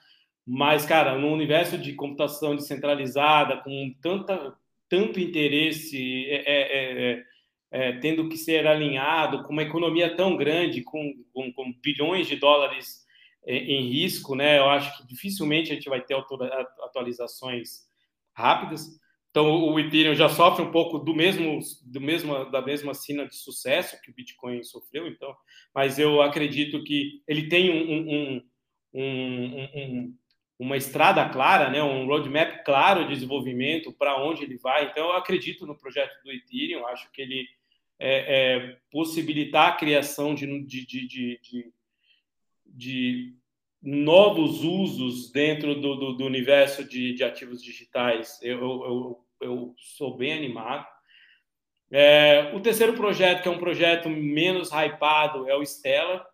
Mas, 0.46 0.84
cara, 0.84 1.18
no 1.18 1.32
universo 1.32 1.76
de 1.76 1.94
computação 1.94 2.54
descentralizada, 2.54 3.56
com 3.56 3.92
tanta, 4.00 4.56
tanto 4.88 5.18
interesse, 5.18 6.26
é, 6.28 6.42
é, 6.46 7.24
é 7.70 7.92
tendo 7.92 8.28
que 8.28 8.36
ser 8.36 8.66
alinhado 8.66 9.44
com 9.44 9.52
uma 9.52 9.62
economia 9.62 10.14
tão 10.16 10.36
grande, 10.36 10.82
com, 10.82 11.14
com, 11.32 11.52
com 11.52 11.72
bilhões 11.80 12.26
de 12.26 12.36
dólares 12.36 13.04
é, 13.46 13.56
em 13.56 13.88
risco, 13.88 14.34
né? 14.34 14.58
Eu 14.58 14.68
acho 14.68 14.96
que 14.98 15.06
dificilmente 15.06 15.70
a 15.70 15.74
gente 15.74 15.88
vai 15.88 16.00
ter 16.00 16.16
atualizações 16.82 17.88
rápidas. 18.34 18.98
Então, 19.30 19.48
o 19.48 19.78
Ethereum 19.78 20.14
já 20.14 20.28
sofre 20.28 20.64
um 20.64 20.72
pouco 20.72 20.98
do 20.98 21.14
mesmo, 21.14 21.60
do 21.84 22.00
mesmo, 22.00 22.50
da 22.50 22.60
mesma 22.60 22.92
sina 22.94 23.26
de 23.28 23.36
sucesso 23.36 24.00
que 24.02 24.10
o 24.10 24.14
Bitcoin 24.14 24.62
sofreu. 24.64 25.06
Então, 25.06 25.32
mas 25.72 25.98
eu 25.98 26.20
acredito 26.20 26.82
que 26.82 27.22
ele 27.28 27.48
tem 27.48 27.70
um, 27.70 28.42
um, 28.94 29.00
um 29.00 30.14
uma 30.60 30.76
estrada 30.76 31.26
clara, 31.30 31.70
né, 31.70 31.82
um 31.82 32.04
roadmap 32.04 32.62
claro 32.66 33.04
de 33.04 33.14
desenvolvimento 33.14 33.90
para 33.94 34.22
onde 34.22 34.42
ele 34.42 34.58
vai. 34.58 34.84
Então, 34.84 35.08
eu 35.08 35.16
acredito 35.16 35.66
no 35.66 35.74
projeto 35.74 36.22
do 36.22 36.30
Ethereum. 36.30 36.86
Acho 36.86 37.10
que 37.12 37.22
ele 37.22 37.48
é, 38.00 38.54
é, 38.56 38.76
possibilitar 38.90 39.68
a 39.68 39.76
criação 39.76 40.34
de, 40.34 40.46
de, 40.64 40.86
de, 40.86 41.40
de, 42.64 43.34
novos 43.82 44.64
usos 44.64 45.30
dentro 45.30 45.74
do, 45.74 45.96
do, 45.96 46.12
do 46.14 46.24
universo 46.24 46.82
de, 46.82 47.14
de, 47.14 47.22
ativos 47.22 47.62
digitais. 47.62 48.38
Eu, 48.42 48.58
eu, 48.58 49.26
eu, 49.40 49.74
sou 49.76 50.16
bem 50.16 50.32
animado. 50.32 50.86
É, 51.90 52.52
o 52.54 52.60
terceiro 52.60 52.94
projeto, 52.94 53.42
que 53.42 53.48
é 53.48 53.50
um 53.50 53.58
projeto 53.58 54.08
menos 54.08 54.70
hypado, 54.70 55.48
é 55.48 55.54
o 55.54 55.62
Stella. 55.62 56.26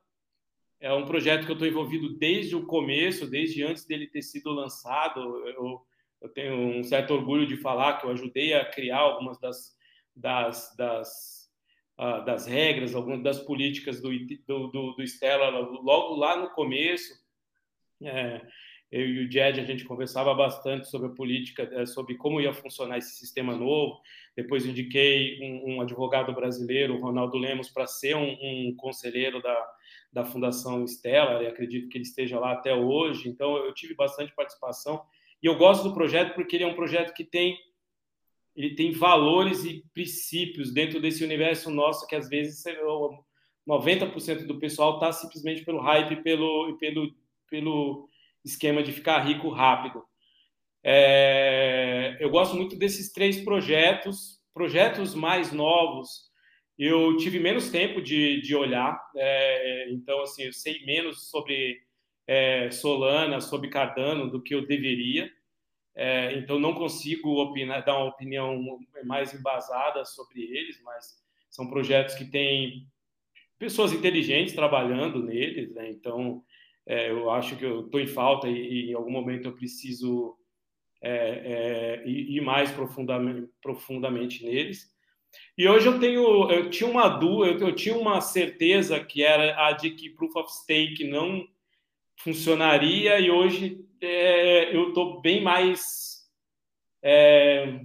É 0.78 0.92
um 0.92 1.04
projeto 1.04 1.46
que 1.46 1.50
eu 1.50 1.54
estou 1.54 1.66
envolvido 1.66 2.16
desde 2.16 2.54
o 2.54 2.66
começo, 2.66 3.28
desde 3.28 3.64
antes 3.64 3.84
dele 3.86 4.06
ter 4.06 4.22
sido 4.22 4.50
lançado. 4.50 5.20
Eu, 5.48 5.80
eu 6.20 6.28
tenho 6.28 6.54
um 6.54 6.84
certo 6.84 7.14
orgulho 7.14 7.46
de 7.46 7.56
falar 7.56 7.98
que 7.98 8.06
eu 8.06 8.10
ajudei 8.10 8.54
a 8.54 8.64
criar 8.64 8.98
algumas 8.98 9.38
das, 9.40 9.74
das, 10.14 10.74
das, 10.76 11.35
uh, 11.98 12.24
das 12.24 12.46
regras, 12.46 12.94
algumas 12.94 13.22
das 13.22 13.38
políticas 13.40 14.00
do, 14.00 14.10
do, 14.46 14.68
do, 14.68 14.92
do 14.92 15.02
Stella 15.02 15.48
logo 15.48 16.16
lá 16.16 16.36
no 16.36 16.50
começo. 16.50 17.14
É, 18.02 18.40
eu 18.90 19.04
e 19.04 19.26
o 19.26 19.30
Jed, 19.30 19.60
a 19.60 19.64
gente 19.64 19.84
conversava 19.84 20.32
bastante 20.32 20.88
sobre 20.88 21.08
a 21.08 21.14
política, 21.14 21.68
eh, 21.72 21.86
sobre 21.86 22.14
como 22.14 22.40
ia 22.40 22.52
funcionar 22.52 22.98
esse 22.98 23.16
sistema 23.16 23.56
novo. 23.56 24.00
Depois 24.36 24.64
indiquei 24.64 25.40
um, 25.42 25.74
um 25.74 25.80
advogado 25.80 26.32
brasileiro, 26.32 27.00
Ronaldo 27.00 27.36
Lemos, 27.36 27.68
para 27.68 27.86
ser 27.86 28.14
um, 28.14 28.30
um, 28.40 28.74
conselheiro 28.76 29.42
da, 29.42 29.68
da 30.12 30.24
Fundação 30.24 30.84
Estela, 30.84 31.42
e 31.42 31.48
acredito 31.48 31.88
que 31.88 31.98
ele 31.98 32.04
esteja 32.04 32.38
lá 32.38 32.52
até 32.52 32.74
hoje. 32.74 33.28
Então, 33.28 33.56
eu 33.56 33.74
tive 33.74 33.94
bastante 33.94 34.32
participação. 34.34 35.02
E 35.42 35.46
eu 35.46 35.56
gosto 35.56 35.88
do 35.88 35.94
projeto 35.94 36.34
porque 36.34 36.56
ele 36.56 36.64
é 36.64 36.68
um 36.68 36.76
projeto 36.76 37.12
que 37.12 37.24
tem 37.24 37.58
ele 38.56 38.74
tem 38.74 38.90
valores 38.90 39.64
e 39.64 39.84
princípios 39.92 40.72
dentro 40.72 41.00
desse 41.00 41.22
universo 41.22 41.70
nosso 41.70 42.06
que 42.06 42.16
às 42.16 42.28
vezes 42.28 42.64
90% 43.68 44.46
do 44.46 44.58
pessoal 44.58 44.94
está 44.94 45.12
simplesmente 45.12 45.64
pelo 45.64 45.80
hype, 45.80 46.22
pelo 46.22 46.76
pelo 46.78 47.14
pelo 47.48 48.08
esquema 48.44 48.82
de 48.82 48.92
ficar 48.92 49.20
rico 49.20 49.48
rápido. 49.50 50.02
É, 50.82 52.16
eu 52.20 52.30
gosto 52.30 52.56
muito 52.56 52.76
desses 52.76 53.12
três 53.12 53.40
projetos, 53.40 54.40
projetos 54.54 55.14
mais 55.14 55.52
novos. 55.52 56.30
Eu 56.78 57.16
tive 57.16 57.38
menos 57.38 57.70
tempo 57.70 58.00
de, 58.00 58.40
de 58.40 58.54
olhar, 58.54 58.96
é, 59.16 59.90
então 59.90 60.22
assim 60.22 60.44
eu 60.44 60.52
sei 60.52 60.84
menos 60.84 61.28
sobre 61.28 61.80
é, 62.26 62.70
Solana, 62.70 63.40
sobre 63.40 63.68
Cardano 63.68 64.30
do 64.30 64.42
que 64.42 64.54
eu 64.54 64.66
deveria. 64.66 65.30
É, 65.96 66.34
então 66.34 66.58
não 66.58 66.74
consigo 66.74 67.40
opinar, 67.40 67.82
dar 67.82 67.96
uma 67.96 68.10
opinião 68.10 68.78
mais 69.04 69.32
embasada 69.32 70.04
sobre 70.04 70.42
eles, 70.42 70.78
mas 70.82 71.16
são 71.48 71.70
projetos 71.70 72.14
que 72.14 72.26
têm 72.26 72.86
pessoas 73.58 73.94
inteligentes 73.94 74.54
trabalhando 74.54 75.22
neles, 75.22 75.72
né? 75.72 75.90
então 75.90 76.44
é, 76.86 77.10
eu 77.10 77.30
acho 77.30 77.56
que 77.56 77.64
eu 77.64 77.86
estou 77.86 77.98
em 77.98 78.06
falta 78.06 78.46
e, 78.46 78.52
e, 78.52 78.90
em 78.90 78.94
algum 78.94 79.10
momento 79.10 79.48
eu 79.48 79.56
preciso 79.56 80.36
é, 81.02 82.02
é, 82.04 82.08
ir, 82.08 82.42
mais 82.42 82.70
profundamente, 82.70 83.50
profundamente 83.62 84.44
neles. 84.44 84.94
E 85.56 85.68
hoje 85.68 85.86
eu 85.86 85.98
tenho, 85.98 86.50
eu 86.50 86.70
tinha 86.70 86.88
uma 86.88 87.08
dúvida, 87.08 87.64
eu, 87.64 87.74
tinha 87.74 87.96
uma 87.96 88.20
certeza 88.20 89.02
que 89.02 89.22
era 89.22 89.66
a 89.66 89.72
de 89.72 89.90
que 89.90 90.10
Proof 90.10 90.36
of 90.36 90.52
Stake 90.52 91.04
não 91.04 91.46
funcionaria 92.18 93.18
e 93.18 93.30
hoje 93.30 93.85
é, 94.00 94.74
eu 94.74 94.88
estou 94.88 95.20
bem 95.20 95.42
mais 95.42 96.24
é, 97.02 97.80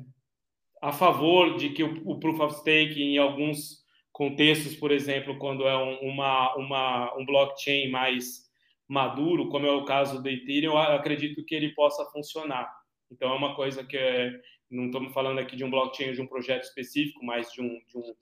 a 0.81 0.91
favor 0.91 1.57
de 1.57 1.69
que 1.69 1.83
o, 1.83 2.01
o, 2.05 2.19
Proof 2.19 2.39
of 2.39 2.55
Stake 2.59 3.01
em 3.01 3.17
alguns 3.17 3.81
contextos, 4.11 4.75
por 4.75 4.91
exemplo, 4.91 5.37
quando 5.37 5.67
é 5.67 5.77
um, 5.77 6.09
uma, 6.09 6.55
uma, 6.55 7.17
um 7.17 7.25
blockchain 7.25 7.89
mais 7.89 8.49
maduro, 8.87 9.49
como 9.49 9.65
é 9.65 9.71
o 9.71 9.85
caso 9.85 10.21
do 10.21 10.29
Ethereum, 10.29 10.73
eu 10.73 10.77
acredito 10.77 11.45
que 11.45 11.55
ele 11.55 11.73
possa 11.73 12.05
funcionar. 12.11 12.69
Então, 13.09 13.31
é 13.31 13.35
uma 13.35 13.55
coisa 13.55 13.83
que 13.83 13.97
é, 13.97 14.31
não 14.69 14.85
estamos 14.85 15.13
falando 15.13 15.39
aqui 15.39 15.55
de 15.55 15.63
um 15.63 15.69
blockchain, 15.69 16.13
de 16.13 16.21
um 16.21 16.27
projeto 16.27 16.63
específico, 16.63 17.23
mas 17.23 17.51
de, 17.51 17.61
um, 17.61 17.79
de, 17.87 17.97
um, 17.97 18.15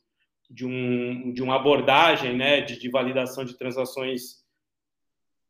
de, 0.49 0.65
um, 0.65 1.33
de 1.33 1.43
uma 1.43 1.55
abordagem 1.55 2.35
né, 2.35 2.61
de, 2.61 2.77
de 2.77 2.89
validação 2.89 3.45
de 3.45 3.57
transações 3.57 4.43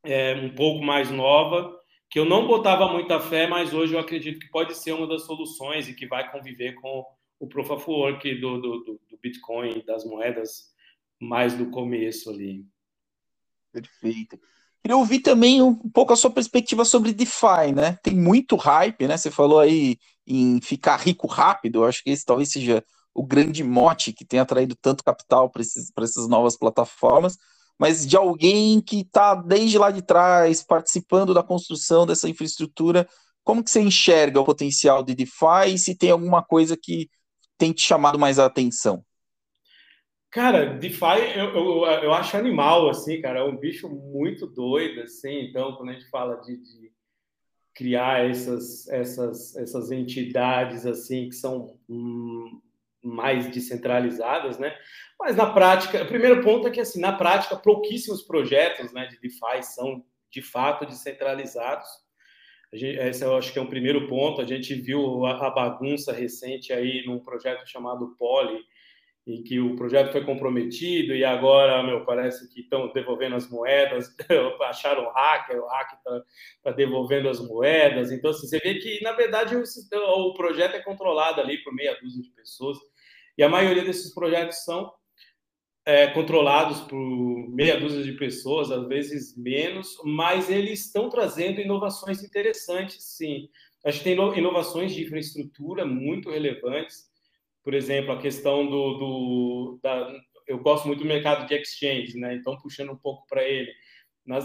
é, 0.03 0.33
um 0.35 0.53
pouco 0.53 0.83
mais 0.83 1.09
nova, 1.09 1.78
que 2.09 2.17
eu 2.17 2.25
não 2.25 2.47
botava 2.47 2.91
muita 2.91 3.19
fé, 3.19 3.47
mas 3.47 3.73
hoje 3.73 3.93
eu 3.93 3.99
acredito 3.99 4.39
que 4.39 4.49
pode 4.49 4.75
ser 4.75 4.93
uma 4.93 5.07
das 5.07 5.25
soluções 5.25 5.87
e 5.87 5.93
que 5.93 6.07
vai 6.07 6.29
conviver 6.31 6.73
com 6.73 7.05
o 7.39 7.47
Proof 7.47 7.69
of 7.69 7.89
Work 7.89 8.35
do, 8.41 8.59
do, 8.59 8.79
do 8.83 9.19
Bitcoin, 9.21 9.83
das 9.85 10.03
moedas 10.03 10.73
mais 11.19 11.53
do 11.53 11.69
começo 11.69 12.29
ali. 12.29 12.65
Perfeito. 13.71 14.39
Queria 14.81 14.97
ouvir 14.97 15.19
também 15.19 15.61
um 15.61 15.75
pouco 15.75 16.13
a 16.13 16.15
sua 16.15 16.31
perspectiva 16.31 16.85
sobre 16.85 17.13
DeFi, 17.13 17.73
né? 17.75 17.97
Tem 18.01 18.15
muito 18.15 18.55
hype, 18.55 19.07
né? 19.07 19.17
Você 19.17 19.29
falou 19.29 19.59
aí 19.59 19.97
em 20.25 20.61
ficar 20.61 20.97
rico 20.97 21.27
rápido, 21.27 21.79
eu 21.79 21.85
acho 21.85 22.03
que 22.03 22.09
esse 22.09 22.25
talvez 22.25 22.51
seja 22.51 22.83
o 23.13 23.25
grande 23.25 23.63
mote 23.63 24.13
que 24.13 24.25
tem 24.25 24.39
atraído 24.39 24.75
tanto 24.81 25.03
capital 25.03 25.49
para 25.49 25.61
essas 25.61 26.27
novas 26.27 26.57
plataformas, 26.57 27.37
mas 27.79 28.05
de 28.05 28.17
alguém 28.17 28.81
que 28.81 29.01
está 29.01 29.33
desde 29.33 29.77
lá 29.77 29.89
de 29.89 30.01
trás 30.01 30.61
participando 30.61 31.33
da 31.33 31.41
construção 31.41 32.05
dessa 32.05 32.27
infraestrutura, 32.27 33.07
como 33.43 33.63
que 33.63 33.71
você 33.71 33.81
enxerga 33.81 34.41
o 34.41 34.45
potencial 34.45 35.01
de 35.03 35.15
DeFi 35.15 35.73
e 35.73 35.77
se 35.77 35.97
tem 35.97 36.11
alguma 36.11 36.43
coisa 36.43 36.77
que 36.77 37.09
tem 37.57 37.71
te 37.71 37.81
chamado 37.81 38.19
mais 38.19 38.37
a 38.37 38.45
atenção? 38.45 39.03
Cara, 40.29 40.77
DeFi 40.77 41.37
eu, 41.37 41.55
eu, 41.55 41.85
eu 42.03 42.13
acho 42.13 42.37
animal, 42.37 42.89
assim, 42.89 43.19
cara, 43.21 43.39
é 43.39 43.43
um 43.43 43.57
bicho 43.57 43.89
muito 43.89 44.45
doido, 44.45 45.01
assim, 45.01 45.45
então, 45.45 45.75
quando 45.75 45.89
a 45.89 45.93
gente 45.93 46.07
fala 46.09 46.35
de, 46.35 46.57
de 46.57 46.91
criar 47.73 48.29
essas, 48.29 48.87
essas, 48.89 49.55
essas 49.55 49.89
entidades, 49.89 50.85
assim, 50.85 51.29
que 51.29 51.35
são 51.35 51.79
hum, 51.89 52.61
mais 53.03 53.49
descentralizadas, 53.49 54.59
né? 54.59 54.75
Mas 55.19 55.35
na 55.35 55.51
prática, 55.51 56.01
o 56.01 56.07
primeiro 56.07 56.41
ponto 56.41 56.67
é 56.67 56.71
que, 56.71 56.79
assim, 56.79 57.01
na 57.01 57.11
prática, 57.11 57.57
pouquíssimos 57.57 58.21
projetos 58.21 58.93
né, 58.93 59.05
de 59.07 59.19
DeFi 59.19 59.61
são, 59.61 60.03
de 60.31 60.41
fato, 60.41 60.85
descentralizados. 60.85 61.87
Gente, 62.71 62.99
esse 62.99 63.25
eu 63.25 63.35
acho 63.35 63.51
que 63.51 63.59
é 63.59 63.61
um 63.61 63.69
primeiro 63.69 64.07
ponto. 64.07 64.39
A 64.39 64.45
gente 64.45 64.73
viu 64.75 65.25
a, 65.25 65.47
a 65.47 65.49
bagunça 65.49 66.13
recente 66.13 66.71
aí 66.71 67.03
num 67.05 67.19
projeto 67.19 67.67
chamado 67.67 68.15
Poly, 68.17 68.61
em 69.27 69.43
que 69.43 69.59
o 69.59 69.75
projeto 69.75 70.13
foi 70.13 70.23
comprometido 70.23 71.13
e 71.13 71.25
agora, 71.25 71.83
meu, 71.83 72.05
parece 72.05 72.51
que 72.53 72.61
estão 72.61 72.91
devolvendo 72.93 73.35
as 73.35 73.49
moedas, 73.49 74.15
acharam 74.61 75.03
o 75.03 75.09
hacker, 75.09 75.61
o 75.61 75.67
hacker 75.67 75.97
está 75.97 76.21
tá 76.63 76.71
devolvendo 76.71 77.27
as 77.27 77.39
moedas. 77.45 78.11
Então, 78.11 78.31
assim, 78.31 78.47
você 78.47 78.59
vê 78.59 78.75
que, 78.75 79.03
na 79.03 79.11
verdade, 79.11 79.55
o, 79.55 79.63
o 80.29 80.33
projeto 80.33 80.75
é 80.75 80.81
controlado 80.81 81.41
ali 81.41 81.61
por 81.61 81.73
meia 81.73 81.99
dúzia 82.01 82.23
de 82.23 82.29
pessoas 82.29 82.77
e 83.37 83.43
a 83.43 83.49
maioria 83.49 83.83
desses 83.83 84.13
projetos 84.13 84.63
são 84.63 84.91
é, 85.89 86.05
controlados 86.05 86.81
por 86.81 86.99
meia 87.49 87.79
dúzia 87.79 88.03
de 88.03 88.11
pessoas, 88.11 88.69
às 88.69 88.87
vezes 88.87 89.35
menos, 89.35 89.97
mas 90.05 90.47
eles 90.47 90.85
estão 90.85 91.09
trazendo 91.09 91.59
inovações 91.59 92.23
interessantes, 92.23 93.03
sim. 93.03 93.49
Acho 93.83 93.97
que 93.97 94.03
tem 94.03 94.37
inovações 94.37 94.93
de 94.93 95.03
infraestrutura 95.03 95.87
muito 95.87 96.29
relevantes, 96.29 97.09
por 97.63 97.73
exemplo, 97.73 98.11
a 98.11 98.21
questão 98.21 98.69
do, 98.69 98.93
do 98.99 99.79
da, 99.81 100.13
eu 100.45 100.59
gosto 100.59 100.87
muito 100.87 100.99
do 100.99 101.07
mercado 101.07 101.47
de 101.47 101.55
exchange, 101.55 102.19
né? 102.19 102.35
Então 102.35 102.55
puxando 102.57 102.91
um 102.91 102.97
pouco 102.97 103.25
para 103.27 103.43
ele. 103.43 103.71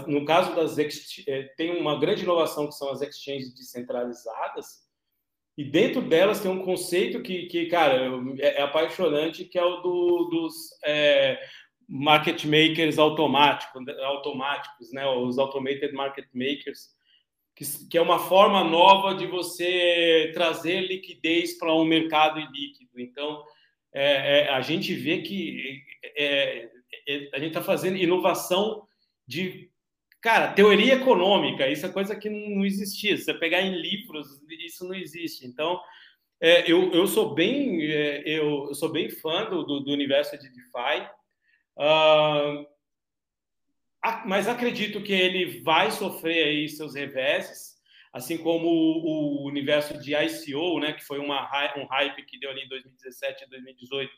No 0.07 0.25
caso 0.25 0.55
das 0.55 0.79
eh, 0.79 1.43
tem 1.55 1.79
uma 1.79 1.99
grande 1.99 2.23
inovação 2.23 2.67
que 2.67 2.73
são 2.73 2.89
as 2.89 3.01
exchanges 3.01 3.53
descentralizadas 3.53 4.84
e 5.57 5.63
dentro 5.63 6.01
delas 6.01 6.41
tem 6.41 6.51
um 6.51 6.63
conceito 6.63 7.21
que, 7.21 7.45
que 7.45 7.67
cara, 7.67 8.11
é, 8.39 8.57
é 8.57 8.61
apaixonante 8.61 9.45
que 9.45 9.57
é 9.57 9.63
o 9.63 9.77
do, 9.77 10.29
dos 10.29 10.69
é, 10.83 11.39
market 11.87 12.43
makers 12.45 12.97
automáticos, 12.97 13.87
automáticos, 13.99 14.91
né? 14.91 15.07
Os 15.07 15.37
automated 15.37 15.93
market 15.93 16.27
makers 16.33 16.95
que, 17.55 17.63
que 17.89 17.97
é 17.97 18.01
uma 18.01 18.19
forma 18.19 18.63
nova 18.63 19.15
de 19.15 19.25
você 19.25 20.31
trazer 20.33 20.81
liquidez 20.81 21.57
para 21.57 21.73
um 21.73 21.85
mercado 21.85 22.39
ilíquido. 22.39 22.91
Então, 22.97 23.43
é, 23.93 24.41
é, 24.41 24.49
a 24.49 24.59
gente 24.61 24.93
vê 24.93 25.21
que 25.21 25.81
é, 26.03 26.69
é 27.07 27.29
a 27.33 27.39
gente 27.39 27.49
está 27.49 27.61
fazendo 27.61 27.97
inovação 27.97 28.85
de 29.27 29.69
cara, 30.25 30.53
teoria 30.53 30.95
econômica, 30.95 31.69
isso 31.69 31.85
é 31.85 31.89
coisa 31.89 32.15
que 32.15 32.27
não 32.31 32.65
existia. 32.65 33.15
Se 33.15 33.25
você 33.25 33.33
pegar 33.35 33.61
em 33.61 33.79
livros, 33.79 34.27
isso 34.65 34.83
não 34.83 34.95
existe. 34.95 35.45
Então, 35.45 35.79
é, 36.41 36.69
eu, 36.69 36.91
eu 36.93 37.05
sou 37.05 37.35
bem 37.35 37.79
é, 37.83 38.23
eu, 38.25 38.65
eu, 38.69 38.73
sou 38.73 38.91
bem 38.91 39.07
fã 39.07 39.47
do, 39.47 39.63
do, 39.63 39.81
do 39.81 39.91
universo 39.91 40.35
de 40.35 40.49
DeFi. 40.49 41.07
Uh, 41.77 42.65
mas 44.25 44.47
acredito 44.47 45.03
que 45.03 45.13
ele 45.13 45.61
vai 45.61 45.91
sofrer 45.91 46.47
aí 46.47 46.69
seus 46.69 46.95
reveses, 46.95 47.75
assim 48.11 48.35
como 48.35 48.67
o, 48.67 49.43
o 49.43 49.47
universo 49.47 49.95
de 49.99 50.15
ICO, 50.15 50.79
né, 50.79 50.93
que 50.93 51.05
foi 51.05 51.19
uma, 51.19 51.47
um 51.77 51.85
hype 51.85 52.25
que 52.25 52.39
deu 52.39 52.49
ali 52.49 52.63
em 52.63 52.69
2017 52.69 53.43
e 53.43 53.49
2018, 53.49 54.11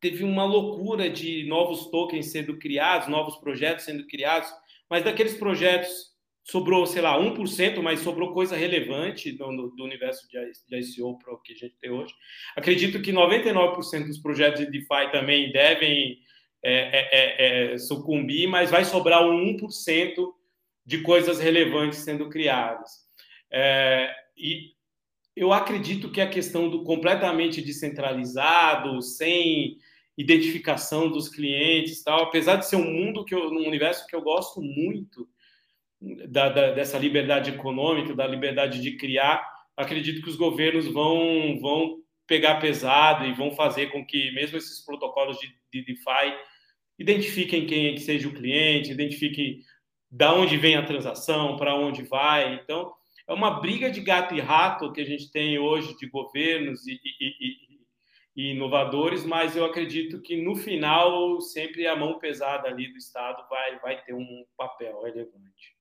teve 0.00 0.24
uma 0.24 0.46
loucura 0.46 1.10
de 1.10 1.44
novos 1.46 1.90
tokens 1.90 2.32
sendo 2.32 2.58
criados, 2.58 3.08
novos 3.08 3.36
projetos 3.36 3.84
sendo 3.84 4.06
criados, 4.06 4.50
mas 4.90 5.04
daqueles 5.04 5.34
projetos 5.34 6.16
sobrou, 6.44 6.86
sei 6.86 7.02
lá, 7.02 7.18
1%, 7.18 7.82
mas 7.82 8.00
sobrou 8.00 8.32
coisa 8.32 8.56
relevante 8.56 9.32
do, 9.32 9.68
do 9.70 9.84
universo 9.84 10.28
de, 10.28 10.78
ICO 10.78 11.18
para 11.18 11.34
o 11.34 11.38
que 11.38 11.52
a 11.52 11.56
gente 11.56 11.74
tem 11.80 11.90
hoje. 11.90 12.14
Acredito 12.56 13.02
que 13.02 13.12
99% 13.12 14.06
dos 14.06 14.18
projetos 14.18 14.60
de 14.60 14.70
DeFi 14.70 15.10
também 15.10 15.50
devem 15.50 16.18
é, 16.62 16.72
é, 16.72 17.08
é, 17.12 17.74
é, 17.74 17.78
sucumbir, 17.78 18.48
mas 18.48 18.70
vai 18.70 18.84
sobrar 18.84 19.24
um 19.24 19.56
1% 19.56 20.32
de 20.84 21.02
coisas 21.02 21.40
relevantes 21.40 21.98
sendo 22.00 22.28
criadas. 22.28 22.90
É, 23.50 24.14
e 24.36 24.70
eu 25.34 25.52
acredito 25.52 26.10
que 26.10 26.20
a 26.20 26.30
questão 26.30 26.70
do 26.70 26.84
completamente 26.84 27.60
descentralizado, 27.60 29.02
sem 29.02 29.78
identificação 30.16 31.10
dos 31.10 31.28
clientes, 31.28 32.02
tal, 32.02 32.24
apesar 32.24 32.56
de 32.56 32.66
ser 32.66 32.76
um 32.76 32.90
mundo 32.90 33.24
que 33.24 33.34
eu, 33.34 33.50
um 33.50 33.66
universo 33.66 34.06
que 34.06 34.16
eu 34.16 34.22
gosto 34.22 34.62
muito, 34.62 35.28
da, 36.28 36.48
da, 36.48 36.72
dessa 36.72 36.98
liberdade 36.98 37.50
econômica, 37.50 38.14
da 38.14 38.26
liberdade 38.26 38.80
de 38.80 38.96
criar, 38.96 39.46
acredito 39.76 40.22
que 40.22 40.28
os 40.28 40.36
governos 40.36 40.86
vão, 40.86 41.58
vão 41.60 41.98
pegar 42.26 42.56
pesado 42.56 43.24
e 43.24 43.32
vão 43.32 43.52
fazer 43.52 43.90
com 43.90 44.04
que 44.04 44.30
mesmo 44.32 44.56
esses 44.56 44.84
protocolos 44.84 45.38
de, 45.38 45.48
de 45.72 45.84
DeFi 45.84 46.34
identifiquem 46.98 47.66
quem 47.66 47.86
é 47.88 47.92
que 47.92 48.00
seja 48.00 48.28
o 48.28 48.34
cliente, 48.34 48.92
identifiquem 48.92 49.60
da 50.10 50.34
onde 50.34 50.56
vem 50.56 50.76
a 50.76 50.84
transação, 50.84 51.56
para 51.56 51.74
onde 51.74 52.02
vai. 52.02 52.54
Então, 52.54 52.92
é 53.28 53.32
uma 53.32 53.60
briga 53.60 53.90
de 53.90 54.00
gato 54.00 54.34
e 54.34 54.40
rato 54.40 54.92
que 54.92 55.00
a 55.00 55.04
gente 55.04 55.30
tem 55.30 55.58
hoje 55.58 55.96
de 55.96 56.06
governos 56.08 56.86
e, 56.86 56.92
e, 56.92 57.26
e, 57.40 57.65
e 58.36 58.52
inovadores, 58.52 59.24
mas 59.24 59.56
eu 59.56 59.64
acredito 59.64 60.20
que 60.20 60.36
no 60.42 60.54
final 60.54 61.40
sempre 61.40 61.86
a 61.86 61.96
mão 61.96 62.18
pesada 62.18 62.68
ali 62.68 62.92
do 62.92 62.98
Estado 62.98 63.42
vai, 63.48 63.78
vai 63.80 64.04
ter 64.04 64.12
um 64.12 64.44
papel 64.56 65.00
relevante. 65.02 65.74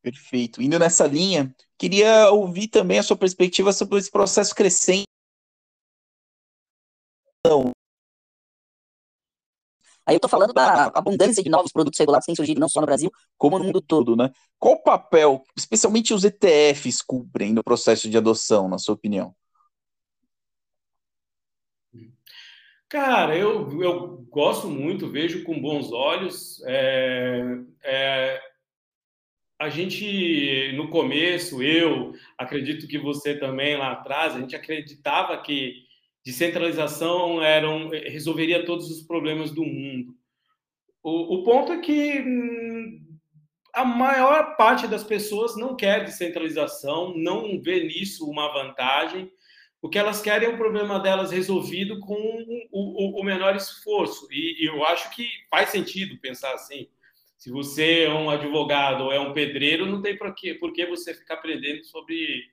Perfeito. 0.00 0.62
Indo 0.62 0.78
nessa 0.78 1.06
linha, 1.06 1.52
queria 1.76 2.30
ouvir 2.30 2.68
também 2.68 2.98
a 3.00 3.02
sua 3.02 3.16
perspectiva 3.16 3.72
sobre 3.72 3.98
esse 3.98 4.10
processo 4.10 4.54
crescente. 4.54 5.06
Aí 10.06 10.14
eu 10.14 10.16
estou 10.16 10.28
falando 10.28 10.52
da 10.52 10.86
abundância 10.94 11.42
de 11.42 11.48
novos 11.48 11.72
produtos 11.72 11.98
regulados 11.98 12.24
que 12.24 12.32
têm 12.32 12.36
surgido 12.36 12.60
não 12.60 12.68
só 12.68 12.80
no 12.80 12.86
Brasil, 12.86 13.10
como 13.38 13.58
no 13.58 13.64
mundo 13.64 13.80
todo, 13.80 14.14
né? 14.14 14.30
Qual 14.58 14.82
papel, 14.82 15.42
especialmente 15.56 16.12
os 16.12 16.24
ETFs, 16.24 17.00
cumprem 17.00 17.52
no 17.52 17.64
processo 17.64 18.08
de 18.08 18.16
adoção, 18.16 18.68
na 18.68 18.76
sua 18.78 18.94
opinião? 18.94 19.34
Cara, 22.88 23.36
eu, 23.36 23.82
eu 23.82 24.18
gosto 24.30 24.68
muito, 24.68 25.10
vejo 25.10 25.42
com 25.44 25.60
bons 25.60 25.90
olhos. 25.92 26.62
É, 26.66 27.42
é, 27.82 28.40
a 29.58 29.68
gente, 29.68 30.72
no 30.76 30.88
começo, 30.88 31.62
eu 31.62 32.12
acredito 32.36 32.86
que 32.86 32.98
você 32.98 33.38
também 33.38 33.76
lá 33.76 33.92
atrás, 33.92 34.34
a 34.34 34.40
gente 34.40 34.54
acreditava 34.54 35.40
que 35.40 35.84
descentralização 36.24 37.42
era 37.42 37.68
um, 37.68 37.88
resolveria 37.88 38.64
todos 38.64 38.90
os 38.90 39.02
problemas 39.02 39.50
do 39.50 39.64
mundo. 39.64 40.14
O, 41.02 41.36
o 41.36 41.44
ponto 41.44 41.72
é 41.72 41.78
que 41.78 42.20
hum, 42.20 43.18
a 43.74 43.84
maior 43.84 44.56
parte 44.56 44.86
das 44.86 45.04
pessoas 45.04 45.56
não 45.56 45.76
quer 45.76 46.04
descentralização, 46.04 47.12
não 47.16 47.60
vê 47.60 47.84
nisso 47.84 48.28
uma 48.30 48.52
vantagem. 48.52 49.30
O 49.84 49.88
que 49.90 49.98
elas 49.98 50.22
querem 50.22 50.48
é 50.48 50.50
o 50.50 50.56
problema 50.56 50.98
delas 50.98 51.30
resolvido 51.30 52.00
com 52.00 52.14
o, 52.72 53.18
o, 53.18 53.20
o 53.20 53.22
menor 53.22 53.54
esforço. 53.54 54.26
E, 54.32 54.64
e 54.64 54.66
eu 54.66 54.82
acho 54.82 55.14
que 55.14 55.28
faz 55.50 55.68
sentido 55.68 56.18
pensar 56.22 56.54
assim. 56.54 56.88
Se 57.36 57.50
você 57.50 58.04
é 58.04 58.10
um 58.10 58.30
advogado 58.30 59.04
ou 59.04 59.12
é 59.12 59.20
um 59.20 59.34
pedreiro, 59.34 59.84
não 59.84 60.00
tem 60.00 60.16
por 60.16 60.34
por 60.58 60.72
que 60.72 60.86
você 60.86 61.12
ficar 61.12 61.34
aprendendo 61.34 61.84
sobre 61.84 62.44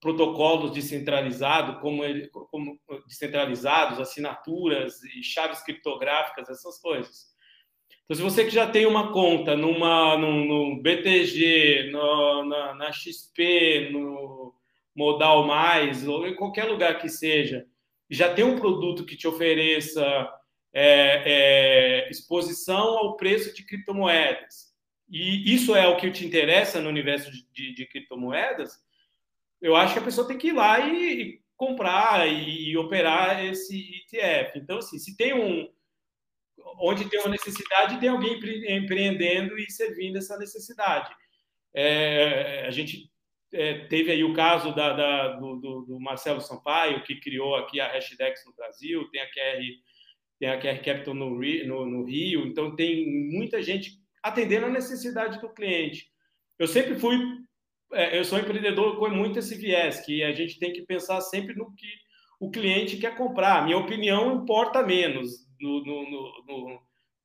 protocolos 0.00 0.70
descentralizados, 0.70 1.80
como, 1.80 2.04
como 2.52 2.78
descentralizados, 3.04 3.98
assinaturas 3.98 5.02
e 5.02 5.24
chaves 5.24 5.64
criptográficas, 5.64 6.48
essas 6.48 6.80
coisas. 6.80 7.30
Então, 8.04 8.16
se 8.16 8.22
você 8.22 8.44
que 8.44 8.50
já 8.50 8.70
tem 8.70 8.86
uma 8.86 9.12
conta 9.12 9.56
numa, 9.56 10.16
no, 10.16 10.44
no 10.44 10.82
BTG, 10.82 11.90
no, 11.90 12.44
na, 12.44 12.74
na, 12.74 12.92
XP, 12.92 13.90
no 13.92 14.39
Modal 14.94 15.46
Mais, 15.46 16.06
ou 16.06 16.26
em 16.26 16.34
qualquer 16.34 16.64
lugar 16.64 16.98
que 16.98 17.08
seja, 17.08 17.66
já 18.08 18.32
tem 18.32 18.44
um 18.44 18.58
produto 18.58 19.04
que 19.04 19.16
te 19.16 19.28
ofereça 19.28 20.02
é, 20.72 21.22
é, 22.04 22.10
exposição 22.10 22.98
ao 22.98 23.16
preço 23.16 23.54
de 23.54 23.64
criptomoedas, 23.64 24.70
e 25.08 25.52
isso 25.52 25.74
é 25.74 25.88
o 25.88 25.96
que 25.96 26.10
te 26.10 26.24
interessa 26.24 26.80
no 26.80 26.88
universo 26.88 27.30
de, 27.30 27.44
de, 27.52 27.74
de 27.74 27.86
criptomoedas, 27.86 28.78
eu 29.60 29.76
acho 29.76 29.92
que 29.92 29.98
a 29.98 30.04
pessoa 30.04 30.26
tem 30.26 30.38
que 30.38 30.48
ir 30.48 30.52
lá 30.52 30.80
e, 30.80 31.22
e 31.22 31.42
comprar 31.56 32.26
e, 32.26 32.70
e, 32.70 32.76
operar 32.78 33.44
esse 33.44 33.76
ETF. 33.76 34.58
Então, 34.58 34.78
assim, 34.78 34.98
se 34.98 35.16
tem 35.16 35.34
um. 35.34 35.68
Onde 36.78 37.08
tem 37.08 37.20
uma 37.20 37.30
necessidade, 37.30 37.98
tem 38.00 38.08
alguém 38.08 38.38
empreendendo 38.68 39.58
e 39.58 39.70
servindo 39.70 40.16
essa 40.16 40.38
necessidade. 40.38 41.10
É, 41.74 42.64
a 42.66 42.70
gente 42.70 43.09
é, 43.52 43.86
teve 43.86 44.12
aí 44.12 44.22
o 44.22 44.32
caso 44.32 44.74
da, 44.74 44.92
da 44.92 45.28
do, 45.36 45.56
do, 45.56 45.80
do, 45.82 46.00
Marcelo 46.00 46.40
Sampaio, 46.40 47.02
que 47.02 47.20
criou 47.20 47.56
aqui 47.56 47.80
a 47.80 47.88
Hashdex 47.88 48.44
no 48.46 48.54
Brasil, 48.54 49.08
tem 49.10 49.20
a 49.20 49.26
QR 49.26 49.60
tem 50.38 50.48
a 50.48 50.58
QR 50.58 50.82
Capital 50.82 51.12
no, 51.12 51.38
no, 51.38 51.86
no 51.86 52.04
Rio, 52.04 52.46
então 52.46 52.74
tem 52.74 53.06
muita 53.30 53.62
gente 53.62 54.00
atendendo 54.22 54.66
a 54.66 54.70
necessidade 54.70 55.38
do 55.38 55.52
cliente. 55.52 56.06
Eu 56.58 56.66
sempre 56.66 56.98
fui, 56.98 57.18
é, 57.92 58.18
eu 58.18 58.24
sou 58.24 58.38
empreendedor 58.38 58.98
com 58.98 59.10
muito 59.10 59.38
esse 59.38 59.54
viés, 59.54 60.00
que 60.00 60.24
a 60.24 60.32
gente 60.32 60.58
tem 60.58 60.72
que 60.72 60.82
pensar 60.82 61.20
sempre 61.20 61.54
no 61.54 61.74
que 61.74 61.86
o 62.40 62.50
cliente 62.50 62.96
quer 62.96 63.14
comprar. 63.16 63.64
Minha 63.64 63.76
opinião 63.76 64.42
importa 64.42 64.82
menos 64.82 65.46
no, 65.60 65.84
no, 65.84 66.10
no, 66.46 66.80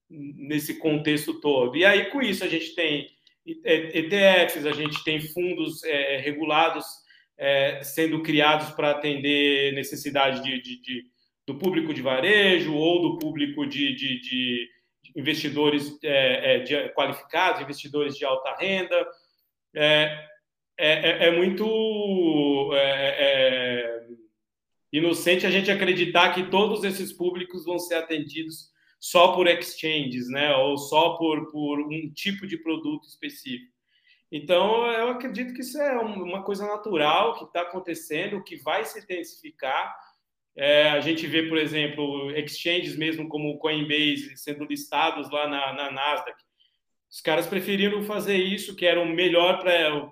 nesse 0.10 0.78
contexto 0.78 1.40
todo. 1.40 1.78
E 1.78 1.86
aí, 1.86 2.10
com 2.10 2.22
isso, 2.22 2.44
a 2.44 2.50
gente 2.50 2.76
tem 2.76 3.08
ETFs, 3.46 4.66
a 4.66 4.72
gente 4.72 5.04
tem 5.04 5.20
fundos 5.20 5.84
é, 5.84 6.18
regulados 6.18 6.86
é, 7.38 7.84
sendo 7.84 8.24
criados 8.24 8.72
para 8.72 8.92
atender 8.92 9.74
necessidade 9.74 10.42
de, 10.42 10.62
de, 10.62 10.82
de 10.82 11.16
do 11.46 11.56
público 11.56 11.94
de 11.94 12.02
varejo 12.02 12.74
ou 12.74 13.02
do 13.02 13.20
público 13.20 13.68
de, 13.68 13.94
de, 13.94 14.70
investidores 15.16 15.98
é, 16.04 16.58
é, 16.58 16.90
qualificados, 16.90 17.62
investidores 17.62 18.18
de 18.18 18.26
alta 18.26 18.56
renda. 18.58 19.08
É, 19.74 20.26
é, 20.78 21.26
é, 21.26 21.28
é 21.28 21.32
muito 21.32 22.72
é, 22.74 24.08
inocente 24.92 25.46
a 25.46 25.52
gente 25.52 25.72
acreditar 25.72 26.34
que 26.34 26.50
todos 26.50 26.84
esses 26.84 27.14
públicos 27.14 27.64
vão 27.64 27.80
ser 27.80 27.96
atendidos 27.96 28.74
só 29.06 29.34
por 29.34 29.48
exchanges, 29.48 30.30
né? 30.30 30.56
ou 30.56 30.78
só 30.78 31.16
por, 31.18 31.52
por 31.52 31.80
um 31.80 32.12
tipo 32.14 32.48
de 32.48 32.58
produto 32.58 33.08
específico. 33.08 33.72
Então, 34.32 34.86
eu 34.92 35.10
acredito 35.10 35.54
que 35.54 35.62
isso 35.62 35.80
é 35.80 35.98
uma 36.00 36.44
coisa 36.44 36.66
natural 36.66 37.36
que 37.38 37.44
está 37.44 37.62
acontecendo, 37.62 38.44
que 38.44 38.56
vai 38.58 38.84
se 38.84 39.00
intensificar 39.00 39.96
é, 40.58 40.90
a 40.92 41.02
gente 41.02 41.28
vê, 41.28 41.44
por 41.44 41.58
exemplo, 41.58 42.32
exchanges 42.32 42.96
mesmo 42.96 43.28
como 43.28 43.50
o 43.50 43.58
Coinbase 43.58 44.38
sendo 44.38 44.64
listados 44.64 45.30
lá 45.30 45.48
na, 45.48 45.74
na 45.74 45.92
Nasdaq. 45.92 46.42
Os 47.12 47.20
caras 47.20 47.46
preferiram 47.46 48.04
fazer 48.04 48.38
isso, 48.38 48.76
que 48.76 48.86
era 48.86 49.02
o 49.02 49.06
melhor 49.06 49.60
para 49.60 50.10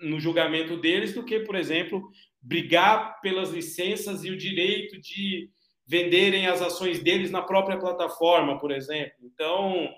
no 0.00 0.18
julgamento 0.18 0.76
deles, 0.76 1.14
do 1.14 1.24
que, 1.24 1.40
por 1.40 1.54
exemplo, 1.54 2.10
brigar 2.42 3.20
pelas 3.20 3.50
licenças 3.50 4.24
e 4.24 4.30
o 4.30 4.36
direito 4.36 5.00
de 5.00 5.48
venderem 5.86 6.46
as 6.46 6.60
ações 6.60 7.02
deles 7.02 7.30
na 7.30 7.42
própria 7.42 7.78
plataforma, 7.78 8.58
por 8.58 8.70
exemplo. 8.70 9.14
Então, 9.22 9.88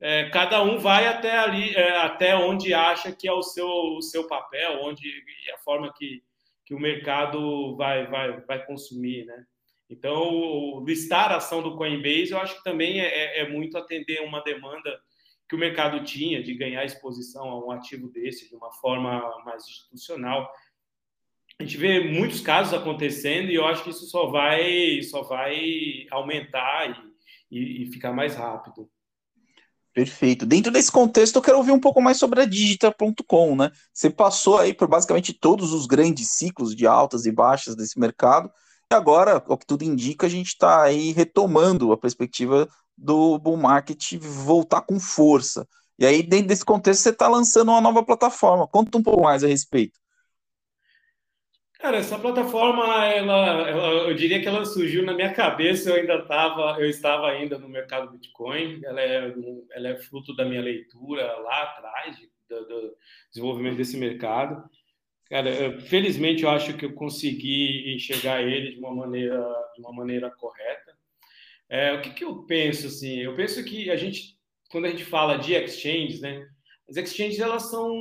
é, 0.00 0.28
cada 0.30 0.62
um 0.62 0.78
vai 0.78 1.06
até 1.06 1.36
ali, 1.36 1.74
é, 1.74 1.98
até 1.98 2.34
onde 2.36 2.72
acha 2.72 3.12
que 3.12 3.28
é 3.28 3.32
o 3.32 3.42
seu, 3.42 3.68
o 3.68 4.02
seu 4.02 4.26
papel, 4.26 4.80
onde 4.82 5.08
a 5.54 5.58
forma 5.58 5.92
que, 5.92 6.22
que 6.64 6.74
o 6.74 6.80
mercado 6.80 7.76
vai, 7.76 8.06
vai, 8.06 8.40
vai 8.40 8.64
consumir, 8.66 9.24
né? 9.26 9.44
Então, 9.88 10.82
listar 10.84 11.30
a 11.30 11.36
ação 11.36 11.62
do 11.62 11.76
Coinbase, 11.76 12.32
eu 12.32 12.38
acho 12.38 12.56
que 12.56 12.64
também 12.64 13.00
é, 13.00 13.06
é, 13.06 13.40
é 13.40 13.48
muito 13.48 13.78
atender 13.78 14.20
uma 14.20 14.42
demanda 14.42 14.98
que 15.48 15.54
o 15.54 15.58
mercado 15.58 16.02
tinha 16.02 16.42
de 16.42 16.54
ganhar 16.54 16.84
exposição 16.84 17.48
a 17.48 17.64
um 17.64 17.70
ativo 17.70 18.08
desse 18.08 18.48
de 18.48 18.56
uma 18.56 18.72
forma 18.72 19.42
mais 19.44 19.62
institucional. 19.62 20.50
A 21.58 21.64
gente 21.64 21.76
vê 21.78 22.00
muitos 22.00 22.40
casos 22.40 22.74
acontecendo 22.74 23.50
e 23.50 23.54
eu 23.54 23.66
acho 23.66 23.82
que 23.82 23.90
isso 23.90 24.06
só 24.06 24.26
vai, 24.26 25.02
só 25.02 25.22
vai 25.22 26.06
aumentar 26.10 26.90
e, 27.50 27.56
e, 27.58 27.82
e 27.84 27.92
ficar 27.92 28.12
mais 28.12 28.34
rápido. 28.34 28.88
Perfeito. 29.94 30.44
Dentro 30.44 30.70
desse 30.70 30.92
contexto, 30.92 31.36
eu 31.36 31.42
quero 31.42 31.56
ouvir 31.56 31.72
um 31.72 31.80
pouco 31.80 32.02
mais 32.02 32.18
sobre 32.18 32.42
a 32.42 32.44
Digita.com, 32.44 33.56
né? 33.56 33.70
Você 33.94 34.10
passou 34.10 34.58
aí 34.58 34.74
por 34.74 34.86
basicamente 34.86 35.32
todos 35.32 35.72
os 35.72 35.86
grandes 35.86 36.32
ciclos 36.32 36.76
de 36.76 36.86
altas 36.86 37.24
e 37.24 37.32
baixas 37.32 37.74
desse 37.74 37.98
mercado, 37.98 38.50
e 38.92 38.94
agora, 38.94 39.42
o 39.48 39.56
que 39.56 39.66
tudo 39.66 39.82
indica, 39.82 40.26
a 40.26 40.30
gente 40.30 40.48
está 40.48 40.82
aí 40.82 41.10
retomando 41.12 41.90
a 41.92 41.96
perspectiva 41.96 42.68
do 42.96 43.38
bull 43.38 43.56
market 43.56 44.14
voltar 44.18 44.82
com 44.82 45.00
força. 45.00 45.66
E 45.98 46.06
aí, 46.06 46.22
dentro 46.22 46.48
desse 46.48 46.64
contexto, 46.64 47.00
você 47.00 47.10
está 47.10 47.26
lançando 47.26 47.70
uma 47.70 47.80
nova 47.80 48.04
plataforma. 48.04 48.68
Conta 48.68 48.98
um 48.98 49.02
pouco 49.02 49.22
mais 49.24 49.42
a 49.42 49.48
respeito. 49.48 49.98
Cara, 51.78 51.98
essa 51.98 52.18
plataforma, 52.18 53.04
ela, 53.06 53.68
ela, 53.68 53.88
eu 54.08 54.14
diria 54.14 54.40
que 54.40 54.48
ela 54.48 54.64
surgiu 54.64 55.04
na 55.04 55.12
minha 55.12 55.32
cabeça. 55.32 55.90
Eu 55.90 55.96
ainda 55.96 56.16
estava, 56.16 56.80
eu 56.80 56.88
estava 56.88 57.28
ainda 57.30 57.58
no 57.58 57.68
mercado 57.68 58.10
Bitcoin. 58.10 58.80
Ela 58.82 59.00
é, 59.00 59.34
ela 59.72 59.88
é 59.88 59.96
fruto 59.96 60.34
da 60.34 60.44
minha 60.44 60.62
leitura 60.62 61.36
lá 61.38 61.62
atrás 61.64 62.16
do, 62.48 62.64
do 62.66 62.96
desenvolvimento 63.30 63.76
desse 63.76 63.96
mercado. 63.96 64.68
Cara, 65.28 65.50
eu, 65.50 65.80
felizmente 65.82 66.44
eu 66.44 66.50
acho 66.50 66.76
que 66.76 66.84
eu 66.86 66.94
consegui 66.94 67.94
enxergar 67.94 68.42
ele 68.42 68.72
de 68.72 68.78
uma 68.78 68.94
maneira, 68.94 69.38
de 69.74 69.80
uma 69.80 69.92
maneira 69.92 70.30
correta. 70.30 70.96
É, 71.68 71.92
o 71.92 72.00
que, 72.00 72.10
que 72.10 72.24
eu 72.24 72.44
penso 72.44 72.86
assim? 72.86 73.18
Eu 73.18 73.34
penso 73.34 73.62
que 73.64 73.90
a 73.90 73.96
gente, 73.96 74.38
quando 74.70 74.86
a 74.86 74.90
gente 74.90 75.04
fala 75.04 75.36
de 75.36 75.52
exchanges, 75.54 76.20
né? 76.20 76.48
As 76.88 76.96
exchanges 76.96 77.40
elas 77.40 77.68
são 77.68 78.00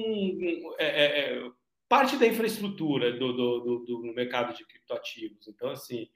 é, 0.77 0.85
é, 0.85 1.33
é 1.33 1.51
parte 1.87 2.17
da 2.17 2.27
infraestrutura 2.27 3.11
do, 3.13 3.33
do, 3.33 3.59
do, 3.59 3.79
do, 3.85 4.13
mercado 4.13 4.55
de 4.55 4.65
criptoativos. 4.65 5.47
Então, 5.47 5.69
assim, 5.69 6.07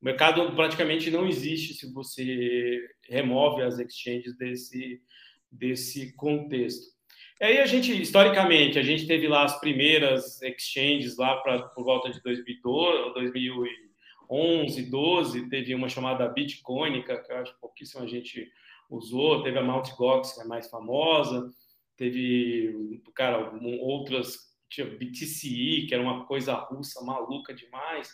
o 0.00 0.04
mercado 0.04 0.54
praticamente 0.54 1.10
não 1.10 1.26
existe 1.26 1.74
se 1.74 1.92
você 1.92 2.80
remove 3.08 3.62
as 3.62 3.78
exchanges 3.78 4.36
desse, 4.36 5.00
desse 5.50 6.14
contexto. 6.16 6.96
Aí 7.40 7.58
a 7.58 7.66
gente, 7.66 7.92
historicamente, 8.00 8.78
a 8.78 8.82
gente 8.82 9.06
teve 9.06 9.28
lá 9.28 9.44
as 9.44 9.60
primeiras 9.60 10.42
exchanges 10.42 11.16
lá 11.16 11.36
pra, 11.36 11.62
por 11.68 11.84
volta 11.84 12.10
de 12.10 12.20
2012, 12.22 13.14
2011, 13.14 14.82
12, 14.90 15.48
teve 15.48 15.74
uma 15.74 15.88
chamada 15.88 16.28
Bitcoinica, 16.28 17.22
que 17.22 17.30
eu 17.30 17.36
acho 17.36 17.54
que 17.54 17.60
pouquíssima 17.60 18.08
gente 18.08 18.50
usou, 18.90 19.42
teve 19.42 19.56
a 19.58 19.62
Mt. 19.62 19.94
Gox, 19.96 20.32
que 20.32 20.40
é 20.40 20.44
mais 20.44 20.68
famosa, 20.68 21.48
teve, 21.96 23.00
cara, 23.14 23.52
outras 23.80 24.47
tinha 24.68 24.86
BTCI, 24.86 25.86
que 25.86 25.94
era 25.94 26.02
uma 26.02 26.24
coisa 26.26 26.54
russa 26.54 27.04
maluca 27.04 27.54
demais. 27.54 28.10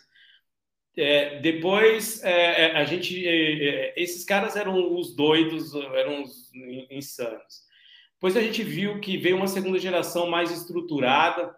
É, 0.97 1.39
depois, 1.41 2.23
é, 2.23 2.61
é 2.61 2.77
a 2.77 2.85
gente, 2.85 3.27
é, 3.27 3.89
é, 3.89 3.93
esses 3.97 4.23
caras 4.23 4.55
eram 4.55 4.95
os 4.95 5.15
doidos, 5.15 5.73
eram 5.73 6.23
os 6.23 6.51
insanos. 6.89 7.65
Depois 8.13 8.37
a 8.37 8.41
gente 8.41 8.63
viu 8.63 8.99
que 9.01 9.17
veio 9.17 9.35
uma 9.35 9.47
segunda 9.47 9.77
geração 9.77 10.29
mais 10.29 10.51
estruturada, 10.51 11.55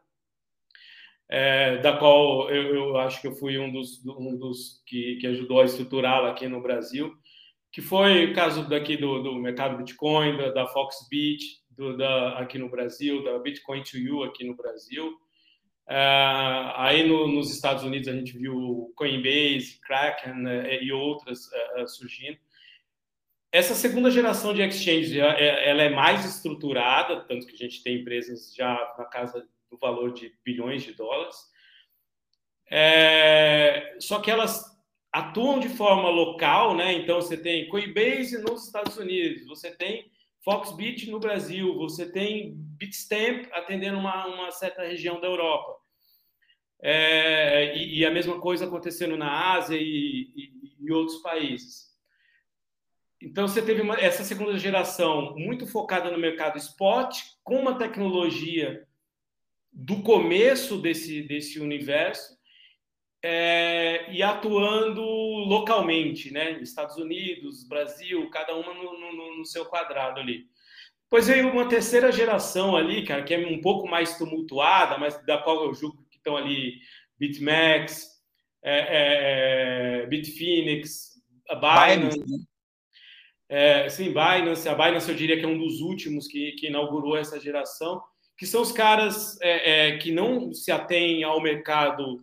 é, 1.30 1.78
da 1.78 1.98
qual 1.98 2.50
eu, 2.50 2.76
eu, 2.76 2.98
acho 2.98 3.22
que 3.22 3.28
eu 3.28 3.36
fui 3.36 3.58
um 3.60 3.72
dos, 3.72 4.04
um 4.06 4.38
dos 4.38 4.82
que, 4.86 5.18
que 5.18 5.28
ajudou 5.28 5.62
a 5.62 5.66
estruturá-la 5.66 6.32
aqui 6.32 6.48
no 6.48 6.62
Brasil, 6.62 7.14
que 7.72 7.82
foi 7.82 8.26
o 8.26 8.34
caso 8.34 8.68
daqui 8.68 8.98
do, 8.98 9.22
do 9.22 9.36
mercado 9.36 9.78
Bitcoin, 9.78 10.38
da, 10.38 10.52
da 10.52 10.68
Foxbit, 10.68 11.44
do, 11.78 11.96
da, 11.96 12.40
aqui 12.40 12.58
no 12.58 12.70
Brasil, 12.70 13.24
da 13.24 13.38
Bitcoin 13.38 13.84
to 13.84 13.98
You 13.98 14.24
aqui 14.24 14.44
no 14.44 14.56
Brasil. 14.56 15.18
Uh, 15.88 16.74
aí 16.76 17.08
no, 17.08 17.28
nos 17.28 17.50
Estados 17.50 17.84
Unidos 17.84 18.10
a 18.10 18.14
gente 18.14 18.38
viu 18.38 18.92
Coinbase, 18.96 19.80
Kraken 19.82 20.46
uh, 20.46 20.84
e 20.84 20.92
outras 20.92 21.46
uh, 21.46 21.88
surgindo. 21.88 22.38
Essa 23.50 23.74
segunda 23.74 24.12
geração 24.12 24.54
de 24.54 24.62
exchanges 24.62 25.16
ela 25.16 25.82
é 25.82 25.90
mais 25.90 26.26
estruturada, 26.26 27.22
tanto 27.22 27.48
que 27.48 27.54
a 27.54 27.58
gente 27.58 27.82
tem 27.82 28.02
empresas 28.02 28.54
já 28.54 28.74
na 28.98 29.06
casa 29.06 29.48
do 29.72 29.78
valor 29.78 30.12
de 30.14 30.34
bilhões 30.44 30.84
de 30.84 30.94
dólares. 30.94 31.38
É, 32.70 33.96
só 34.02 34.20
que 34.20 34.30
elas 34.30 34.66
atuam 35.14 35.62
de 35.62 35.70
forma 35.70 36.10
local, 36.10 36.76
né? 36.76 36.92
Então 36.92 37.22
você 37.22 37.38
tem 37.38 37.70
Coinbase 37.70 38.38
nos 38.42 38.66
Estados 38.66 38.98
Unidos, 38.98 39.48
você 39.48 39.72
tem 39.72 40.12
Foxbit 40.44 41.10
no 41.10 41.20
Brasil, 41.20 41.76
você 41.76 42.10
tem 42.10 42.54
Bitstamp 42.56 43.48
atendendo 43.52 43.98
uma, 43.98 44.26
uma 44.28 44.52
certa 44.52 44.84
região 44.84 45.20
da 45.20 45.28
Europa. 45.28 45.76
É, 46.80 47.76
e, 47.76 48.00
e, 48.00 48.06
a 48.06 48.12
mesma 48.12 48.40
coisa 48.40 48.66
acontecendo 48.66 49.18
na 49.18 49.56
Ásia 49.56 49.76
e, 49.76 50.32
e, 50.36 50.76
e 50.80 50.92
outros 50.92 51.18
países. 51.18 51.88
Então, 53.20 53.48
você 53.48 53.64
teve 53.64 53.82
uma, 53.82 54.00
essa 54.00 54.24
segunda 54.24 54.58
geração 54.60 55.36
muito 55.36 55.66
focada 55.66 56.12
no 56.12 56.20
mercado 56.20 56.58
spot, 56.58 57.20
com 57.44 57.60
uma 57.60 57.78
tecnologia 57.78 58.88
do 59.74 60.04
começo 60.04 60.78
desse, 60.80 61.24
desse 61.24 61.60
universo, 61.60 62.37
é, 63.30 64.10
e 64.10 64.24
atuando 64.24 65.02
localmente, 65.02 66.32
né? 66.32 66.62
Estados 66.62 66.96
Unidos, 66.96 67.68
Brasil, 67.68 68.30
cada 68.30 68.56
uma 68.56 68.74
no, 68.74 68.98
no, 68.98 69.38
no, 69.40 69.46
seu 69.46 69.66
quadrado 69.66 70.22
ali. 70.22 70.46
Pois 71.10 71.28
veio 71.28 71.52
uma 71.52 71.68
terceira 71.68 72.10
geração 72.10 72.78
ali, 72.78 73.04
cara, 73.04 73.24
que 73.24 73.34
é 73.34 73.38
um 73.46 73.60
pouco 73.60 73.86
mais 73.86 74.18
tumultuada, 74.18 74.98
mas 74.98 75.22
da 75.26 75.38
qual 75.40 75.66
eu 75.66 75.74
julgo 75.74 76.08
que 76.10 76.16
estão 76.16 76.38
ali 76.38 76.76
BitMEX, 77.20 78.08
é, 78.64 78.80
é, 78.80 80.04
é 80.04 80.06
Bitfinex, 80.06 81.22
a 81.50 81.56
Binance. 81.56 82.20
Binance. 82.20 82.32
Né? 82.32 82.46
É, 83.50 83.90
sim, 83.90 84.08
Binance. 84.08 84.70
A 84.70 84.74
Binance 84.74 85.10
eu 85.10 85.16
diria 85.16 85.38
que 85.38 85.44
é 85.44 85.50
um 85.50 85.58
dos 85.58 85.82
últimos 85.82 86.28
que, 86.28 86.54
que 86.54 86.68
inaugurou 86.68 87.18
essa 87.18 87.38
geração, 87.38 88.02
que 88.38 88.46
são 88.46 88.62
os 88.62 88.72
caras 88.72 89.38
é, 89.42 89.90
é, 89.90 89.98
que 89.98 90.14
não 90.14 90.54
se 90.54 90.72
atêm 90.72 91.26
ao 91.26 91.42
mercado 91.42 92.22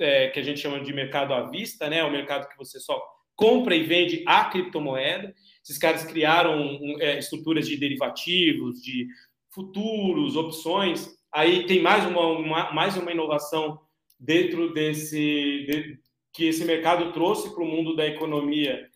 é, 0.00 0.28
que 0.28 0.38
a 0.38 0.42
gente 0.42 0.60
chama 0.60 0.80
de 0.80 0.92
mercado 0.92 1.32
à 1.32 1.48
vista, 1.48 1.88
né? 1.88 2.02
O 2.04 2.10
mercado 2.10 2.48
que 2.48 2.56
você 2.56 2.78
só 2.80 3.00
compra 3.34 3.74
e 3.74 3.82
vende 3.82 4.22
a 4.26 4.44
criptomoeda. 4.44 5.34
Esses 5.64 5.78
caras 5.78 6.04
criaram 6.04 6.78
é, 7.00 7.18
estruturas 7.18 7.66
de 7.66 7.76
derivativos, 7.76 8.82
de 8.82 9.06
futuros, 9.50 10.36
opções. 10.36 11.08
Aí 11.32 11.66
tem 11.66 11.80
mais 11.80 12.04
uma, 12.04 12.26
uma 12.26 12.72
mais 12.72 12.96
uma 12.96 13.12
inovação 13.12 13.80
dentro 14.18 14.72
desse 14.72 15.16
de, 15.66 15.98
que 16.32 16.46
esse 16.46 16.64
mercado 16.64 17.12
trouxe 17.12 17.52
para 17.54 17.62
o 17.62 17.66
mundo 17.66 17.94
da 17.94 18.06
economia, 18.06 18.88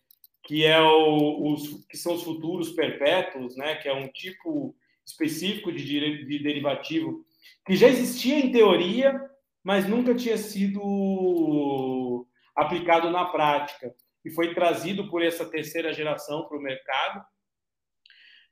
que 0.43 0.65
é 0.65 0.81
o, 0.81 1.51
os 1.51 1.85
que 1.89 1.97
são 1.97 2.15
os 2.15 2.23
futuros 2.23 2.71
perpétuos, 2.71 3.55
né? 3.55 3.75
Que 3.75 3.87
é 3.89 3.93
um 3.93 4.07
tipo 4.07 4.75
específico 5.05 5.71
de, 5.71 6.25
de 6.25 6.39
derivativo 6.39 7.25
que 7.65 7.75
já 7.75 7.87
existia 7.87 8.39
em 8.39 8.51
teoria, 8.51 9.19
mas 9.67 9.85
nunca 9.85 10.15
tinha 10.15 10.37
sido 10.37 12.25
aplicado 12.55 13.09
na 13.09 13.25
prática 13.25 13.93
e 14.23 14.31
foi 14.31 14.53
trazido 14.53 15.09
por 15.09 15.21
essa 15.21 15.45
terceira 15.45 15.91
geração 15.91 16.47
para 16.47 16.57
o 16.57 16.61
mercado. 16.61 17.21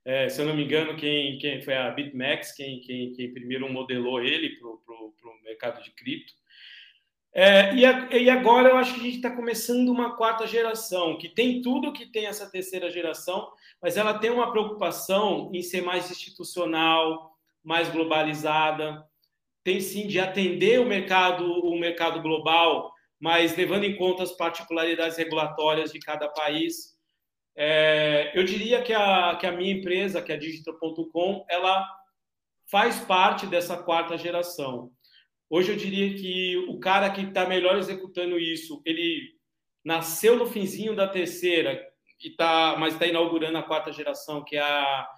É, 0.04 0.28
se 0.28 0.42
eu 0.42 0.46
não 0.46 0.54
me 0.54 0.66
engano, 0.66 0.98
quem, 0.98 1.38
quem 1.38 1.62
foi 1.62 1.74
a 1.74 1.90
BitMEX, 1.92 2.52
quem, 2.52 2.82
quem, 2.82 3.14
quem 3.14 3.34
primeiro 3.34 3.72
modelou 3.72 4.22
ele 4.22 4.58
para 4.58 4.68
o 4.68 5.42
mercado 5.42 5.82
de 5.82 5.92
cripto. 5.92 6.34
É, 7.34 7.74
e, 7.74 7.86
a, 7.86 8.10
e, 8.12 8.30
agora 8.30 8.68
eu 8.68 8.76
acho 8.76 8.94
que 8.96 9.00
a 9.00 9.04
gente 9.04 9.16
está 9.16 9.34
começando 9.34 9.88
uma 9.88 10.18
quarta 10.18 10.46
geração, 10.46 11.18
que 11.18 11.30
tem 11.30 11.62
tudo 11.62 11.94
que 11.94 12.08
tem 12.08 12.26
essa 12.26 12.52
terceira 12.52 12.92
geração, 12.92 13.54
mas 13.82 13.96
ela 13.96 14.20
tem 14.20 14.32
uma 14.32 14.52
preocupação 14.52 15.50
em 15.54 15.62
ser 15.62 15.82
mais 15.82 16.12
institucional, 16.12 17.38
mais 17.64 17.88
globalizada, 17.88 19.08
tem 19.66 19.82
sim 19.82 20.06
de 20.06 20.20
atender 20.20 20.80
o 20.80 20.86
mercado, 20.86 21.44
o 21.44 21.78
mercado 21.78 22.22
global, 22.22 22.94
mas 23.20 23.58
levando 23.58 23.84
em 23.84 23.96
conta 23.96 24.22
as 24.22 24.32
particularidades 24.32 25.18
regulatórias 25.18 25.92
de 25.92 25.98
cada 26.00 26.30
país. 26.30 26.96
É, 27.56 28.32
eu 28.36 28.44
diria 28.44 28.84
que 28.84 28.94
a, 28.94 29.36
que 29.36 29.48
a 29.48 29.52
minha 29.52 29.74
empresa, 29.74 30.22
que 30.22 30.32
é 30.32 30.36
a 30.36 30.38
Digital.com, 30.38 31.44
ela 31.50 31.84
faz 32.70 33.00
parte 33.00 33.48
dessa 33.48 33.76
quarta 33.76 34.16
geração. 34.20 34.92
Hoje 35.50 35.72
eu 35.72 35.76
diria 35.76 36.14
que 36.14 36.58
o 36.70 36.80
cara 36.80 37.10
que 37.10 37.22
está 37.22 37.48
melhor 37.48 37.76
executando 37.80 38.38
isso, 38.38 38.84
ele 38.86 39.34
nasceu 39.84 40.38
no 40.38 40.46
finzinho 40.46 40.96
da 40.96 41.08
terceira, 41.08 41.84
e 42.24 42.30
tá, 42.30 42.76
mas 42.78 42.94
está 42.94 43.08
inaugurando 43.08 43.58
a 43.58 43.64
quarta 43.64 43.92
geração, 43.92 44.44
que 44.44 44.58
é 44.58 44.62
a 44.62 45.10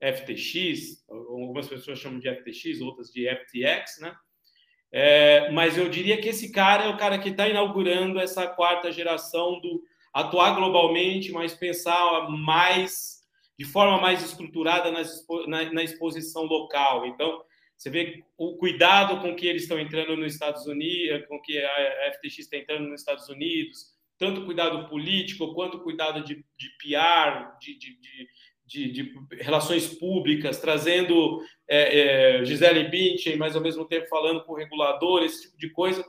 FTX, 0.00 1.04
algumas 1.08 1.66
pessoas 1.66 1.98
chamam 1.98 2.18
de 2.18 2.30
FTX, 2.30 2.80
outras 2.80 3.10
de 3.10 3.26
FTX, 3.28 4.00
né? 4.00 4.14
É, 4.90 5.50
mas 5.50 5.76
eu 5.76 5.88
diria 5.88 6.20
que 6.20 6.28
esse 6.28 6.50
cara 6.50 6.84
é 6.84 6.88
o 6.88 6.96
cara 6.96 7.18
que 7.18 7.28
está 7.28 7.46
inaugurando 7.48 8.18
essa 8.18 8.46
quarta 8.46 8.90
geração 8.90 9.60
do 9.60 9.82
atuar 10.14 10.54
globalmente, 10.54 11.30
mas 11.30 11.54
pensar 11.54 12.28
mais 12.30 13.18
de 13.58 13.64
forma 13.64 14.00
mais 14.00 14.24
estruturada 14.24 14.90
na, 14.90 15.72
na 15.72 15.82
exposição 15.82 16.44
local. 16.44 17.06
Então, 17.06 17.42
você 17.76 17.90
vê 17.90 18.24
o 18.36 18.56
cuidado 18.56 19.20
com 19.20 19.34
que 19.34 19.46
eles 19.46 19.62
estão 19.62 19.78
entrando 19.78 20.16
nos 20.16 20.32
Estados 20.32 20.66
Unidos, 20.66 21.26
com 21.26 21.40
que 21.40 21.58
a 21.58 22.12
FTX 22.14 22.38
está 22.38 22.56
entrando 22.56 22.88
nos 22.88 23.00
Estados 23.00 23.28
Unidos, 23.28 23.96
tanto 24.16 24.44
cuidado 24.44 24.88
político 24.88 25.54
quanto 25.54 25.80
cuidado 25.80 26.24
de, 26.24 26.36
de 26.36 26.68
PR, 26.80 27.56
de, 27.60 27.78
de, 27.78 28.00
de 28.00 28.28
de, 28.68 28.92
de 28.92 29.14
relações 29.40 29.86
públicas, 29.86 30.60
trazendo 30.60 31.42
é, 31.66 32.40
é, 32.40 32.44
Gisele 32.44 32.84
Bündchen, 32.84 33.36
mas 33.36 33.56
ao 33.56 33.62
mesmo 33.62 33.86
tempo 33.86 34.06
falando 34.08 34.44
com 34.44 34.52
o 34.52 34.56
regulador, 34.56 35.22
esse 35.22 35.42
tipo 35.42 35.58
de 35.58 35.70
coisa. 35.70 36.04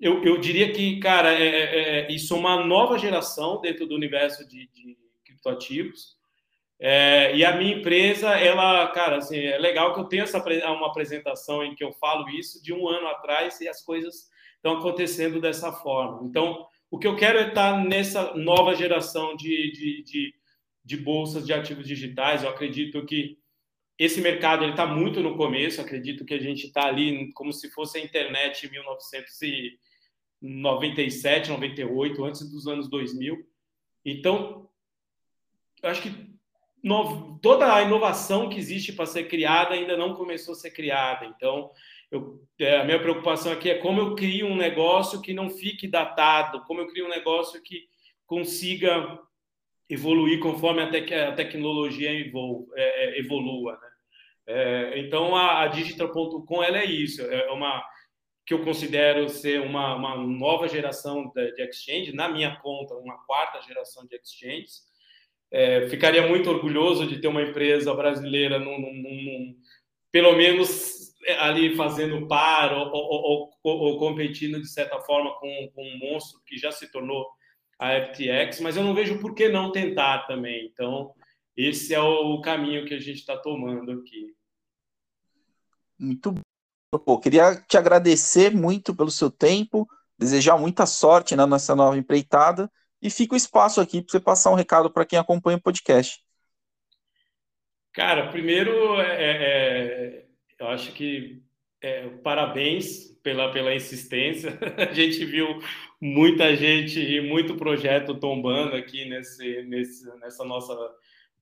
Eu, 0.00 0.24
eu 0.24 0.38
diria 0.38 0.72
que, 0.72 0.98
cara, 0.98 1.34
é, 1.34 1.46
é, 1.46 2.00
é 2.00 2.12
isso 2.12 2.34
é 2.34 2.38
uma 2.38 2.64
nova 2.64 2.98
geração 2.98 3.60
dentro 3.60 3.86
do 3.86 3.94
universo 3.94 4.48
de, 4.48 4.66
de 4.68 4.96
criptoativos. 5.26 6.18
É, 6.82 7.36
e 7.36 7.44
a 7.44 7.54
minha 7.54 7.76
empresa, 7.76 8.30
ela, 8.30 8.88
cara, 8.88 9.18
assim, 9.18 9.36
é 9.36 9.58
legal 9.58 9.92
que 9.92 10.00
eu 10.00 10.04
tenho 10.04 10.22
essa 10.22 10.42
uma 10.72 10.86
apresentação 10.86 11.62
em 11.62 11.74
que 11.74 11.84
eu 11.84 11.92
falo 11.92 12.26
isso 12.30 12.62
de 12.62 12.72
um 12.72 12.88
ano 12.88 13.06
atrás 13.08 13.60
e 13.60 13.68
as 13.68 13.82
coisas 13.82 14.30
estão 14.56 14.78
acontecendo 14.78 15.38
dessa 15.38 15.70
forma. 15.70 16.26
Então, 16.26 16.66
o 16.90 16.98
que 16.98 17.06
eu 17.06 17.16
quero 17.16 17.38
é 17.38 17.48
estar 17.48 17.84
nessa 17.84 18.34
nova 18.34 18.74
geração 18.74 19.36
de, 19.36 19.70
de, 19.72 20.02
de, 20.02 20.34
de 20.90 20.96
bolsas 20.96 21.46
de 21.46 21.52
ativos 21.52 21.86
digitais. 21.86 22.42
Eu 22.42 22.50
acredito 22.50 23.06
que 23.06 23.38
esse 23.96 24.20
mercado 24.20 24.64
está 24.64 24.84
muito 24.84 25.20
no 25.20 25.36
começo. 25.36 25.80
Acredito 25.80 26.24
que 26.24 26.34
a 26.34 26.40
gente 26.40 26.66
está 26.66 26.88
ali 26.88 27.32
como 27.32 27.52
se 27.52 27.70
fosse 27.70 27.96
a 27.96 28.02
internet 28.02 28.66
em 28.66 28.70
1997, 28.70 31.48
98, 31.48 32.24
antes 32.24 32.50
dos 32.50 32.66
anos 32.66 32.90
2000. 32.90 33.48
Então, 34.04 34.68
eu 35.80 35.90
acho 35.90 36.02
que 36.02 36.12
no, 36.82 37.38
toda 37.38 37.72
a 37.72 37.82
inovação 37.82 38.48
que 38.48 38.58
existe 38.58 38.92
para 38.92 39.06
ser 39.06 39.28
criada 39.28 39.74
ainda 39.74 39.96
não 39.96 40.16
começou 40.16 40.54
a 40.54 40.56
ser 40.56 40.72
criada. 40.72 41.24
Então, 41.24 41.70
eu, 42.10 42.44
é, 42.58 42.80
a 42.80 42.84
minha 42.84 42.98
preocupação 42.98 43.52
aqui 43.52 43.70
é 43.70 43.78
como 43.78 44.00
eu 44.00 44.16
crio 44.16 44.48
um 44.48 44.56
negócio 44.56 45.22
que 45.22 45.32
não 45.32 45.48
fique 45.48 45.86
datado, 45.86 46.64
como 46.64 46.80
eu 46.80 46.88
crio 46.88 47.06
um 47.06 47.10
negócio 47.10 47.62
que 47.62 47.88
consiga 48.26 49.20
evoluir 49.90 50.38
conforme 50.38 50.82
a, 50.82 50.88
tec 50.88 51.12
a 51.12 51.32
tecnologia 51.32 52.12
evol 52.12 52.68
é, 52.74 53.04
é, 53.04 53.18
evolua. 53.18 53.72
Né? 53.72 53.88
É, 54.46 54.98
então, 55.00 55.34
a, 55.36 55.62
a 55.62 55.66
Digital.com 55.66 56.62
é 56.62 56.84
isso, 56.84 57.22
é 57.22 57.50
uma 57.50 57.84
que 58.46 58.54
eu 58.54 58.64
considero 58.64 59.28
ser 59.28 59.60
uma, 59.60 59.94
uma 59.94 60.16
nova 60.16 60.66
geração 60.66 61.30
de, 61.34 61.52
de 61.52 61.62
exchange, 61.62 62.12
na 62.12 62.28
minha 62.28 62.56
conta, 62.56 62.94
uma 62.94 63.16
quarta 63.24 63.62
geração 63.62 64.04
de 64.06 64.16
exchanges, 64.16 64.82
é, 65.52 65.88
ficaria 65.88 66.26
muito 66.26 66.50
orgulhoso 66.50 67.06
de 67.06 67.20
ter 67.20 67.28
uma 67.28 67.42
empresa 67.42 67.94
brasileira, 67.94 68.58
num, 68.58 68.80
num, 68.80 68.92
num, 68.92 69.56
pelo 70.10 70.32
menos 70.36 71.14
é, 71.24 71.34
ali 71.38 71.76
fazendo 71.76 72.26
par 72.26 72.72
ou, 72.72 72.88
ou, 72.92 73.50
ou, 73.62 73.78
ou, 73.78 73.98
competindo 73.98 74.60
de 74.60 74.68
certa 74.68 75.00
forma 75.00 75.32
com, 75.38 75.70
com 75.74 75.84
um 75.84 75.98
monstro 75.98 76.40
que 76.44 76.56
já 76.56 76.72
se 76.72 76.90
tornou 76.90 77.26
a 77.80 77.98
FTX, 77.98 78.60
mas 78.60 78.76
eu 78.76 78.84
não 78.84 78.94
vejo 78.94 79.18
por 79.18 79.34
que 79.34 79.48
não 79.48 79.72
tentar 79.72 80.26
também. 80.26 80.66
Então, 80.66 81.14
esse 81.56 81.94
é 81.94 82.00
o 82.00 82.38
caminho 82.42 82.84
que 82.84 82.92
a 82.92 83.00
gente 83.00 83.20
está 83.20 83.38
tomando 83.38 83.90
aqui. 83.92 84.34
Muito 85.98 86.32
bom. 86.32 86.40
Pô, 87.04 87.18
queria 87.18 87.54
te 87.66 87.78
agradecer 87.78 88.54
muito 88.54 88.94
pelo 88.94 89.10
seu 89.10 89.30
tempo, 89.30 89.88
desejar 90.18 90.58
muita 90.58 90.84
sorte 90.84 91.34
na 91.34 91.46
nossa 91.46 91.74
nova 91.74 91.96
empreitada 91.96 92.70
e 93.00 93.08
fica 93.08 93.32
o 93.32 93.36
espaço 93.36 93.80
aqui 93.80 94.02
para 94.02 94.10
você 94.10 94.20
passar 94.20 94.50
um 94.50 94.56
recado 94.56 94.90
para 94.90 95.06
quem 95.06 95.18
acompanha 95.18 95.56
o 95.56 95.62
podcast. 95.62 96.22
Cara, 97.92 98.30
primeiro, 98.30 99.00
é, 99.00 99.06
é, 99.06 99.30
é, 99.32 100.26
eu 100.58 100.68
acho 100.68 100.92
que 100.92 101.42
é, 101.80 102.08
parabéns 102.22 103.10
pela, 103.22 103.50
pela 103.52 103.74
insistência. 103.74 104.58
A 104.76 104.92
gente 104.92 105.24
viu 105.24 105.46
muita 106.00 106.54
gente 106.56 107.00
e 107.00 107.20
muito 107.20 107.56
projeto 107.56 108.14
tombando 108.14 108.76
aqui 108.76 109.04
nesse, 109.04 109.62
nesse, 109.62 110.06
nessa 110.18 110.44
nossa 110.44 110.74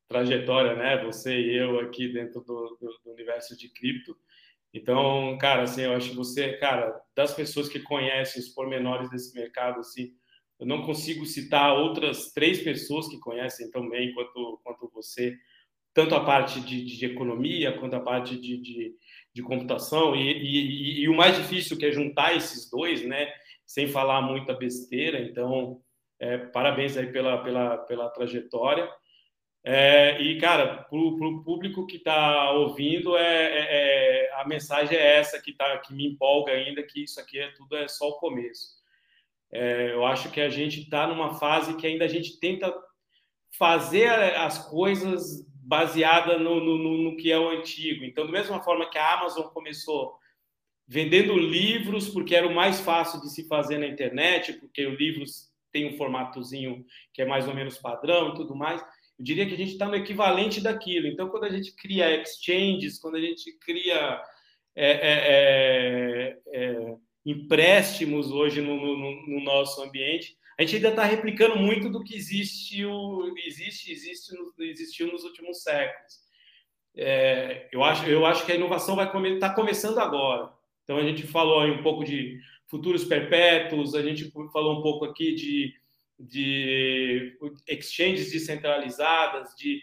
trajetória, 0.06 0.74
né? 0.74 1.02
Você 1.04 1.38
e 1.38 1.56
eu 1.56 1.80
aqui 1.80 2.08
dentro 2.08 2.40
do, 2.40 2.78
do, 2.80 3.00
do 3.04 3.12
universo 3.12 3.56
de 3.56 3.68
cripto. 3.68 4.16
Então, 4.72 5.36
cara, 5.38 5.62
assim, 5.62 5.82
eu 5.82 5.92
acho 5.94 6.10
que 6.10 6.16
você, 6.16 6.54
cara, 6.54 7.00
das 7.14 7.34
pessoas 7.34 7.68
que 7.68 7.80
conhecem 7.80 8.40
os 8.40 8.48
pormenores 8.50 9.10
desse 9.10 9.34
mercado, 9.34 9.80
assim, 9.80 10.12
eu 10.58 10.66
não 10.66 10.82
consigo 10.82 11.24
citar 11.24 11.72
outras 11.76 12.32
três 12.32 12.60
pessoas 12.60 13.08
que 13.08 13.18
conhecem 13.18 13.70
tão 13.70 13.88
bem 13.88 14.12
quanto, 14.12 14.60
quanto 14.62 14.90
você, 14.92 15.36
tanto 15.94 16.14
a 16.14 16.24
parte 16.24 16.60
de, 16.60 16.84
de 16.84 17.06
economia 17.06 17.78
quanto 17.78 17.94
a 17.94 18.00
parte 18.00 18.38
de, 18.38 18.60
de, 18.60 18.94
de 19.38 19.42
computação. 19.42 20.16
E, 20.16 20.32
e, 20.32 21.00
e, 21.02 21.08
o 21.08 21.16
mais 21.16 21.36
difícil 21.36 21.78
que 21.78 21.86
é 21.86 21.92
juntar 21.92 22.34
esses 22.36 22.68
dois, 22.68 23.04
né? 23.04 23.32
Sem 23.64 23.86
falar 23.86 24.20
muita 24.20 24.52
besteira. 24.52 25.20
Então, 25.20 25.80
é, 26.18 26.36
parabéns 26.38 26.96
aí 26.96 27.06
pela, 27.06 27.38
pela, 27.42 27.78
pela 27.78 28.10
trajetória. 28.10 28.88
É, 29.64 30.20
e, 30.20 30.40
cara, 30.40 30.84
para 30.84 30.98
o 30.98 31.44
público 31.44 31.86
que 31.86 31.96
está 31.96 32.50
ouvindo, 32.52 33.16
é, 33.16 33.44
é, 33.44 33.66
é, 33.70 34.32
a 34.34 34.48
mensagem 34.48 34.96
é 34.96 35.18
essa 35.18 35.40
que, 35.40 35.52
tá, 35.52 35.78
que 35.78 35.94
me 35.94 36.06
empolga 36.06 36.52
ainda, 36.52 36.82
que 36.82 37.04
isso 37.04 37.20
aqui 37.20 37.38
é 37.38 37.52
tudo 37.52 37.76
é 37.76 37.86
só 37.86 38.08
o 38.08 38.18
começo. 38.18 38.78
É, 39.52 39.92
eu 39.92 40.04
acho 40.04 40.30
que 40.30 40.40
a 40.40 40.48
gente 40.48 40.80
está 40.80 41.06
numa 41.06 41.34
fase 41.34 41.76
que 41.76 41.86
ainda 41.86 42.04
a 42.04 42.08
gente 42.08 42.38
tenta 42.40 42.74
fazer 43.56 44.08
as 44.08 44.68
coisas 44.68 45.47
baseada 45.68 46.38
no, 46.38 46.64
no, 46.64 46.96
no, 46.96 47.16
que 47.16 47.30
é 47.30 47.38
o 47.38 47.50
antigo. 47.50 48.02
Então, 48.02 48.24
da 48.24 48.32
mesma 48.32 48.58
forma 48.62 48.88
que 48.88 48.96
a 48.96 49.18
Amazon 49.18 49.48
começou 49.48 50.16
vendendo 50.86 51.36
livros, 51.36 52.08
porque 52.08 52.34
era 52.34 52.46
o 52.46 52.54
mais 52.54 52.80
fácil 52.80 53.20
de 53.20 53.28
se 53.28 53.46
fazer 53.46 53.76
na 53.76 53.86
internet, 53.86 54.54
porque 54.54 54.86
o 54.86 54.94
livro 54.94 55.26
tem 55.70 55.92
um 55.92 55.98
formatozinho 55.98 56.86
que 57.12 57.20
é 57.20 57.26
mais 57.26 57.46
ou 57.46 57.54
menos 57.54 57.76
padrão 57.76 58.30
e 58.30 58.34
tudo 58.34 58.56
mais. 58.56 58.80
Eu 59.18 59.24
diria 59.24 59.46
que 59.46 59.52
a 59.52 59.58
gente 59.58 59.72
está 59.72 59.86
no 59.86 59.96
equivalente 59.96 60.62
daquilo. 60.62 61.06
Então, 61.06 61.28
quando 61.28 61.44
a 61.44 61.50
gente 61.50 61.76
cria 61.76 62.18
exchanges, 62.18 62.98
quando 62.98 63.16
a 63.16 63.20
gente 63.20 63.52
cria 63.58 64.22
é, 64.74 64.90
é, 64.90 65.18
é, 65.28 66.38
é 66.46 66.96
empréstimos 67.26 68.30
hoje 68.30 68.62
no, 68.62 68.74
no, 68.74 69.26
no 69.26 69.44
nosso 69.44 69.82
ambiente, 69.82 70.37
a 70.58 70.62
gente 70.62 70.76
ainda 70.76 70.88
está 70.88 71.04
replicando 71.04 71.56
muito 71.56 71.88
do 71.88 72.02
que 72.02 72.16
existe, 72.16 72.82
existe, 73.46 73.92
existiu 74.58 75.12
nos 75.12 75.22
últimos 75.22 75.62
séculos. 75.62 76.18
É, 76.96 77.68
eu, 77.70 77.84
acho, 77.84 78.04
eu 78.06 78.26
acho 78.26 78.44
que 78.44 78.50
a 78.50 78.56
inovação 78.56 78.96
vai 78.96 79.06
estar 79.06 79.16
come, 79.16 79.38
tá 79.38 79.54
começando 79.54 79.98
agora. 79.98 80.52
Então, 80.82 80.96
a 80.96 81.02
gente 81.02 81.22
falou 81.24 81.60
aí 81.60 81.70
um 81.70 81.82
pouco 81.82 82.04
de 82.04 82.40
futuros 82.66 83.04
perpétuos, 83.04 83.94
a 83.94 84.02
gente 84.02 84.32
falou 84.52 84.80
um 84.80 84.82
pouco 84.82 85.04
aqui 85.04 85.32
de, 85.34 85.74
de 86.18 87.38
exchanges 87.68 88.32
descentralizadas, 88.32 89.54
de 89.56 89.80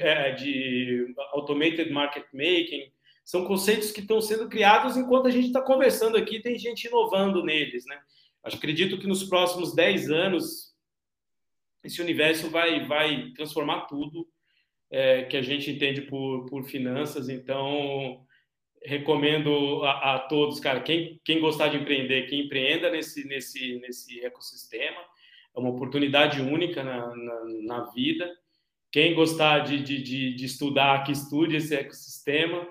é, 0.00 0.32
de 0.32 1.14
automated 1.32 1.90
market 1.90 2.26
making, 2.32 2.92
são 3.24 3.46
conceitos 3.46 3.92
que 3.92 4.00
estão 4.00 4.20
sendo 4.20 4.48
criados 4.48 4.96
enquanto 4.96 5.28
a 5.28 5.30
gente 5.30 5.46
está 5.46 5.62
conversando 5.62 6.16
aqui, 6.16 6.40
tem 6.40 6.58
gente 6.58 6.88
inovando 6.88 7.44
neles, 7.44 7.86
né? 7.86 7.98
Acredito 8.42 8.98
que 8.98 9.06
nos 9.06 9.24
próximos 9.24 9.74
10 9.74 10.10
anos 10.10 10.70
esse 11.84 12.00
universo 12.00 12.50
vai, 12.50 12.86
vai 12.86 13.30
transformar 13.34 13.82
tudo 13.82 14.26
é, 14.90 15.24
que 15.24 15.36
a 15.36 15.42
gente 15.42 15.70
entende 15.70 16.02
por, 16.02 16.46
por 16.46 16.64
finanças. 16.64 17.28
Então, 17.28 18.26
recomendo 18.82 19.82
a, 19.84 20.14
a, 20.14 20.18
todos, 20.20 20.60
cara, 20.60 20.80
quem, 20.80 21.20
quem 21.24 21.40
gostar 21.40 21.68
de 21.68 21.76
empreender, 21.76 22.26
que 22.26 22.36
empreenda 22.36 22.90
nesse, 22.90 23.26
nesse, 23.26 23.78
nesse 23.80 24.24
ecossistema. 24.24 25.00
É 25.54 25.58
uma 25.58 25.70
oportunidade 25.70 26.40
única 26.40 26.82
na, 26.82 27.14
na, 27.14 27.44
na 27.62 27.90
vida. 27.90 28.30
Quem 28.90 29.14
gostar 29.14 29.60
de, 29.60 29.82
de, 29.82 30.02
de, 30.02 30.34
de 30.34 30.44
estudar, 30.44 31.04
que 31.04 31.12
estude 31.12 31.56
esse 31.56 31.74
ecossistema 31.74 32.66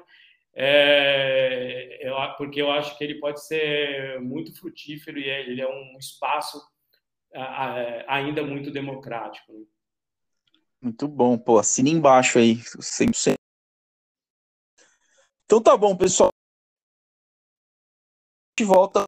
é, 0.54 2.00
eu, 2.08 2.16
porque 2.38 2.62
eu 2.62 2.72
acho 2.72 2.98
que 2.98 3.04
ele 3.04 3.20
pode 3.20 3.46
ser 3.46 4.20
muito 4.22 4.58
frutífero 4.58 5.20
e 5.20 5.30
é, 5.30 5.42
ele 5.42 5.62
é 5.62 5.68
um 5.68 5.98
espaço 5.98 6.62
ainda 8.08 8.44
muito 8.44 8.72
democrático. 8.72 9.54
Né? 9.54 9.66
Muito 10.82 11.08
bom, 11.08 11.38
pô, 11.38 11.60
assina 11.60 11.90
embaixo 11.90 12.40
aí, 12.40 12.56
100%. 12.80 13.36
Então 15.46 15.62
tá 15.62 15.76
bom, 15.76 15.96
pessoal. 15.96 16.30
A 18.58 18.62
gente 18.62 18.68
volta. 18.68 19.04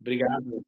Obrigado. 0.00 0.62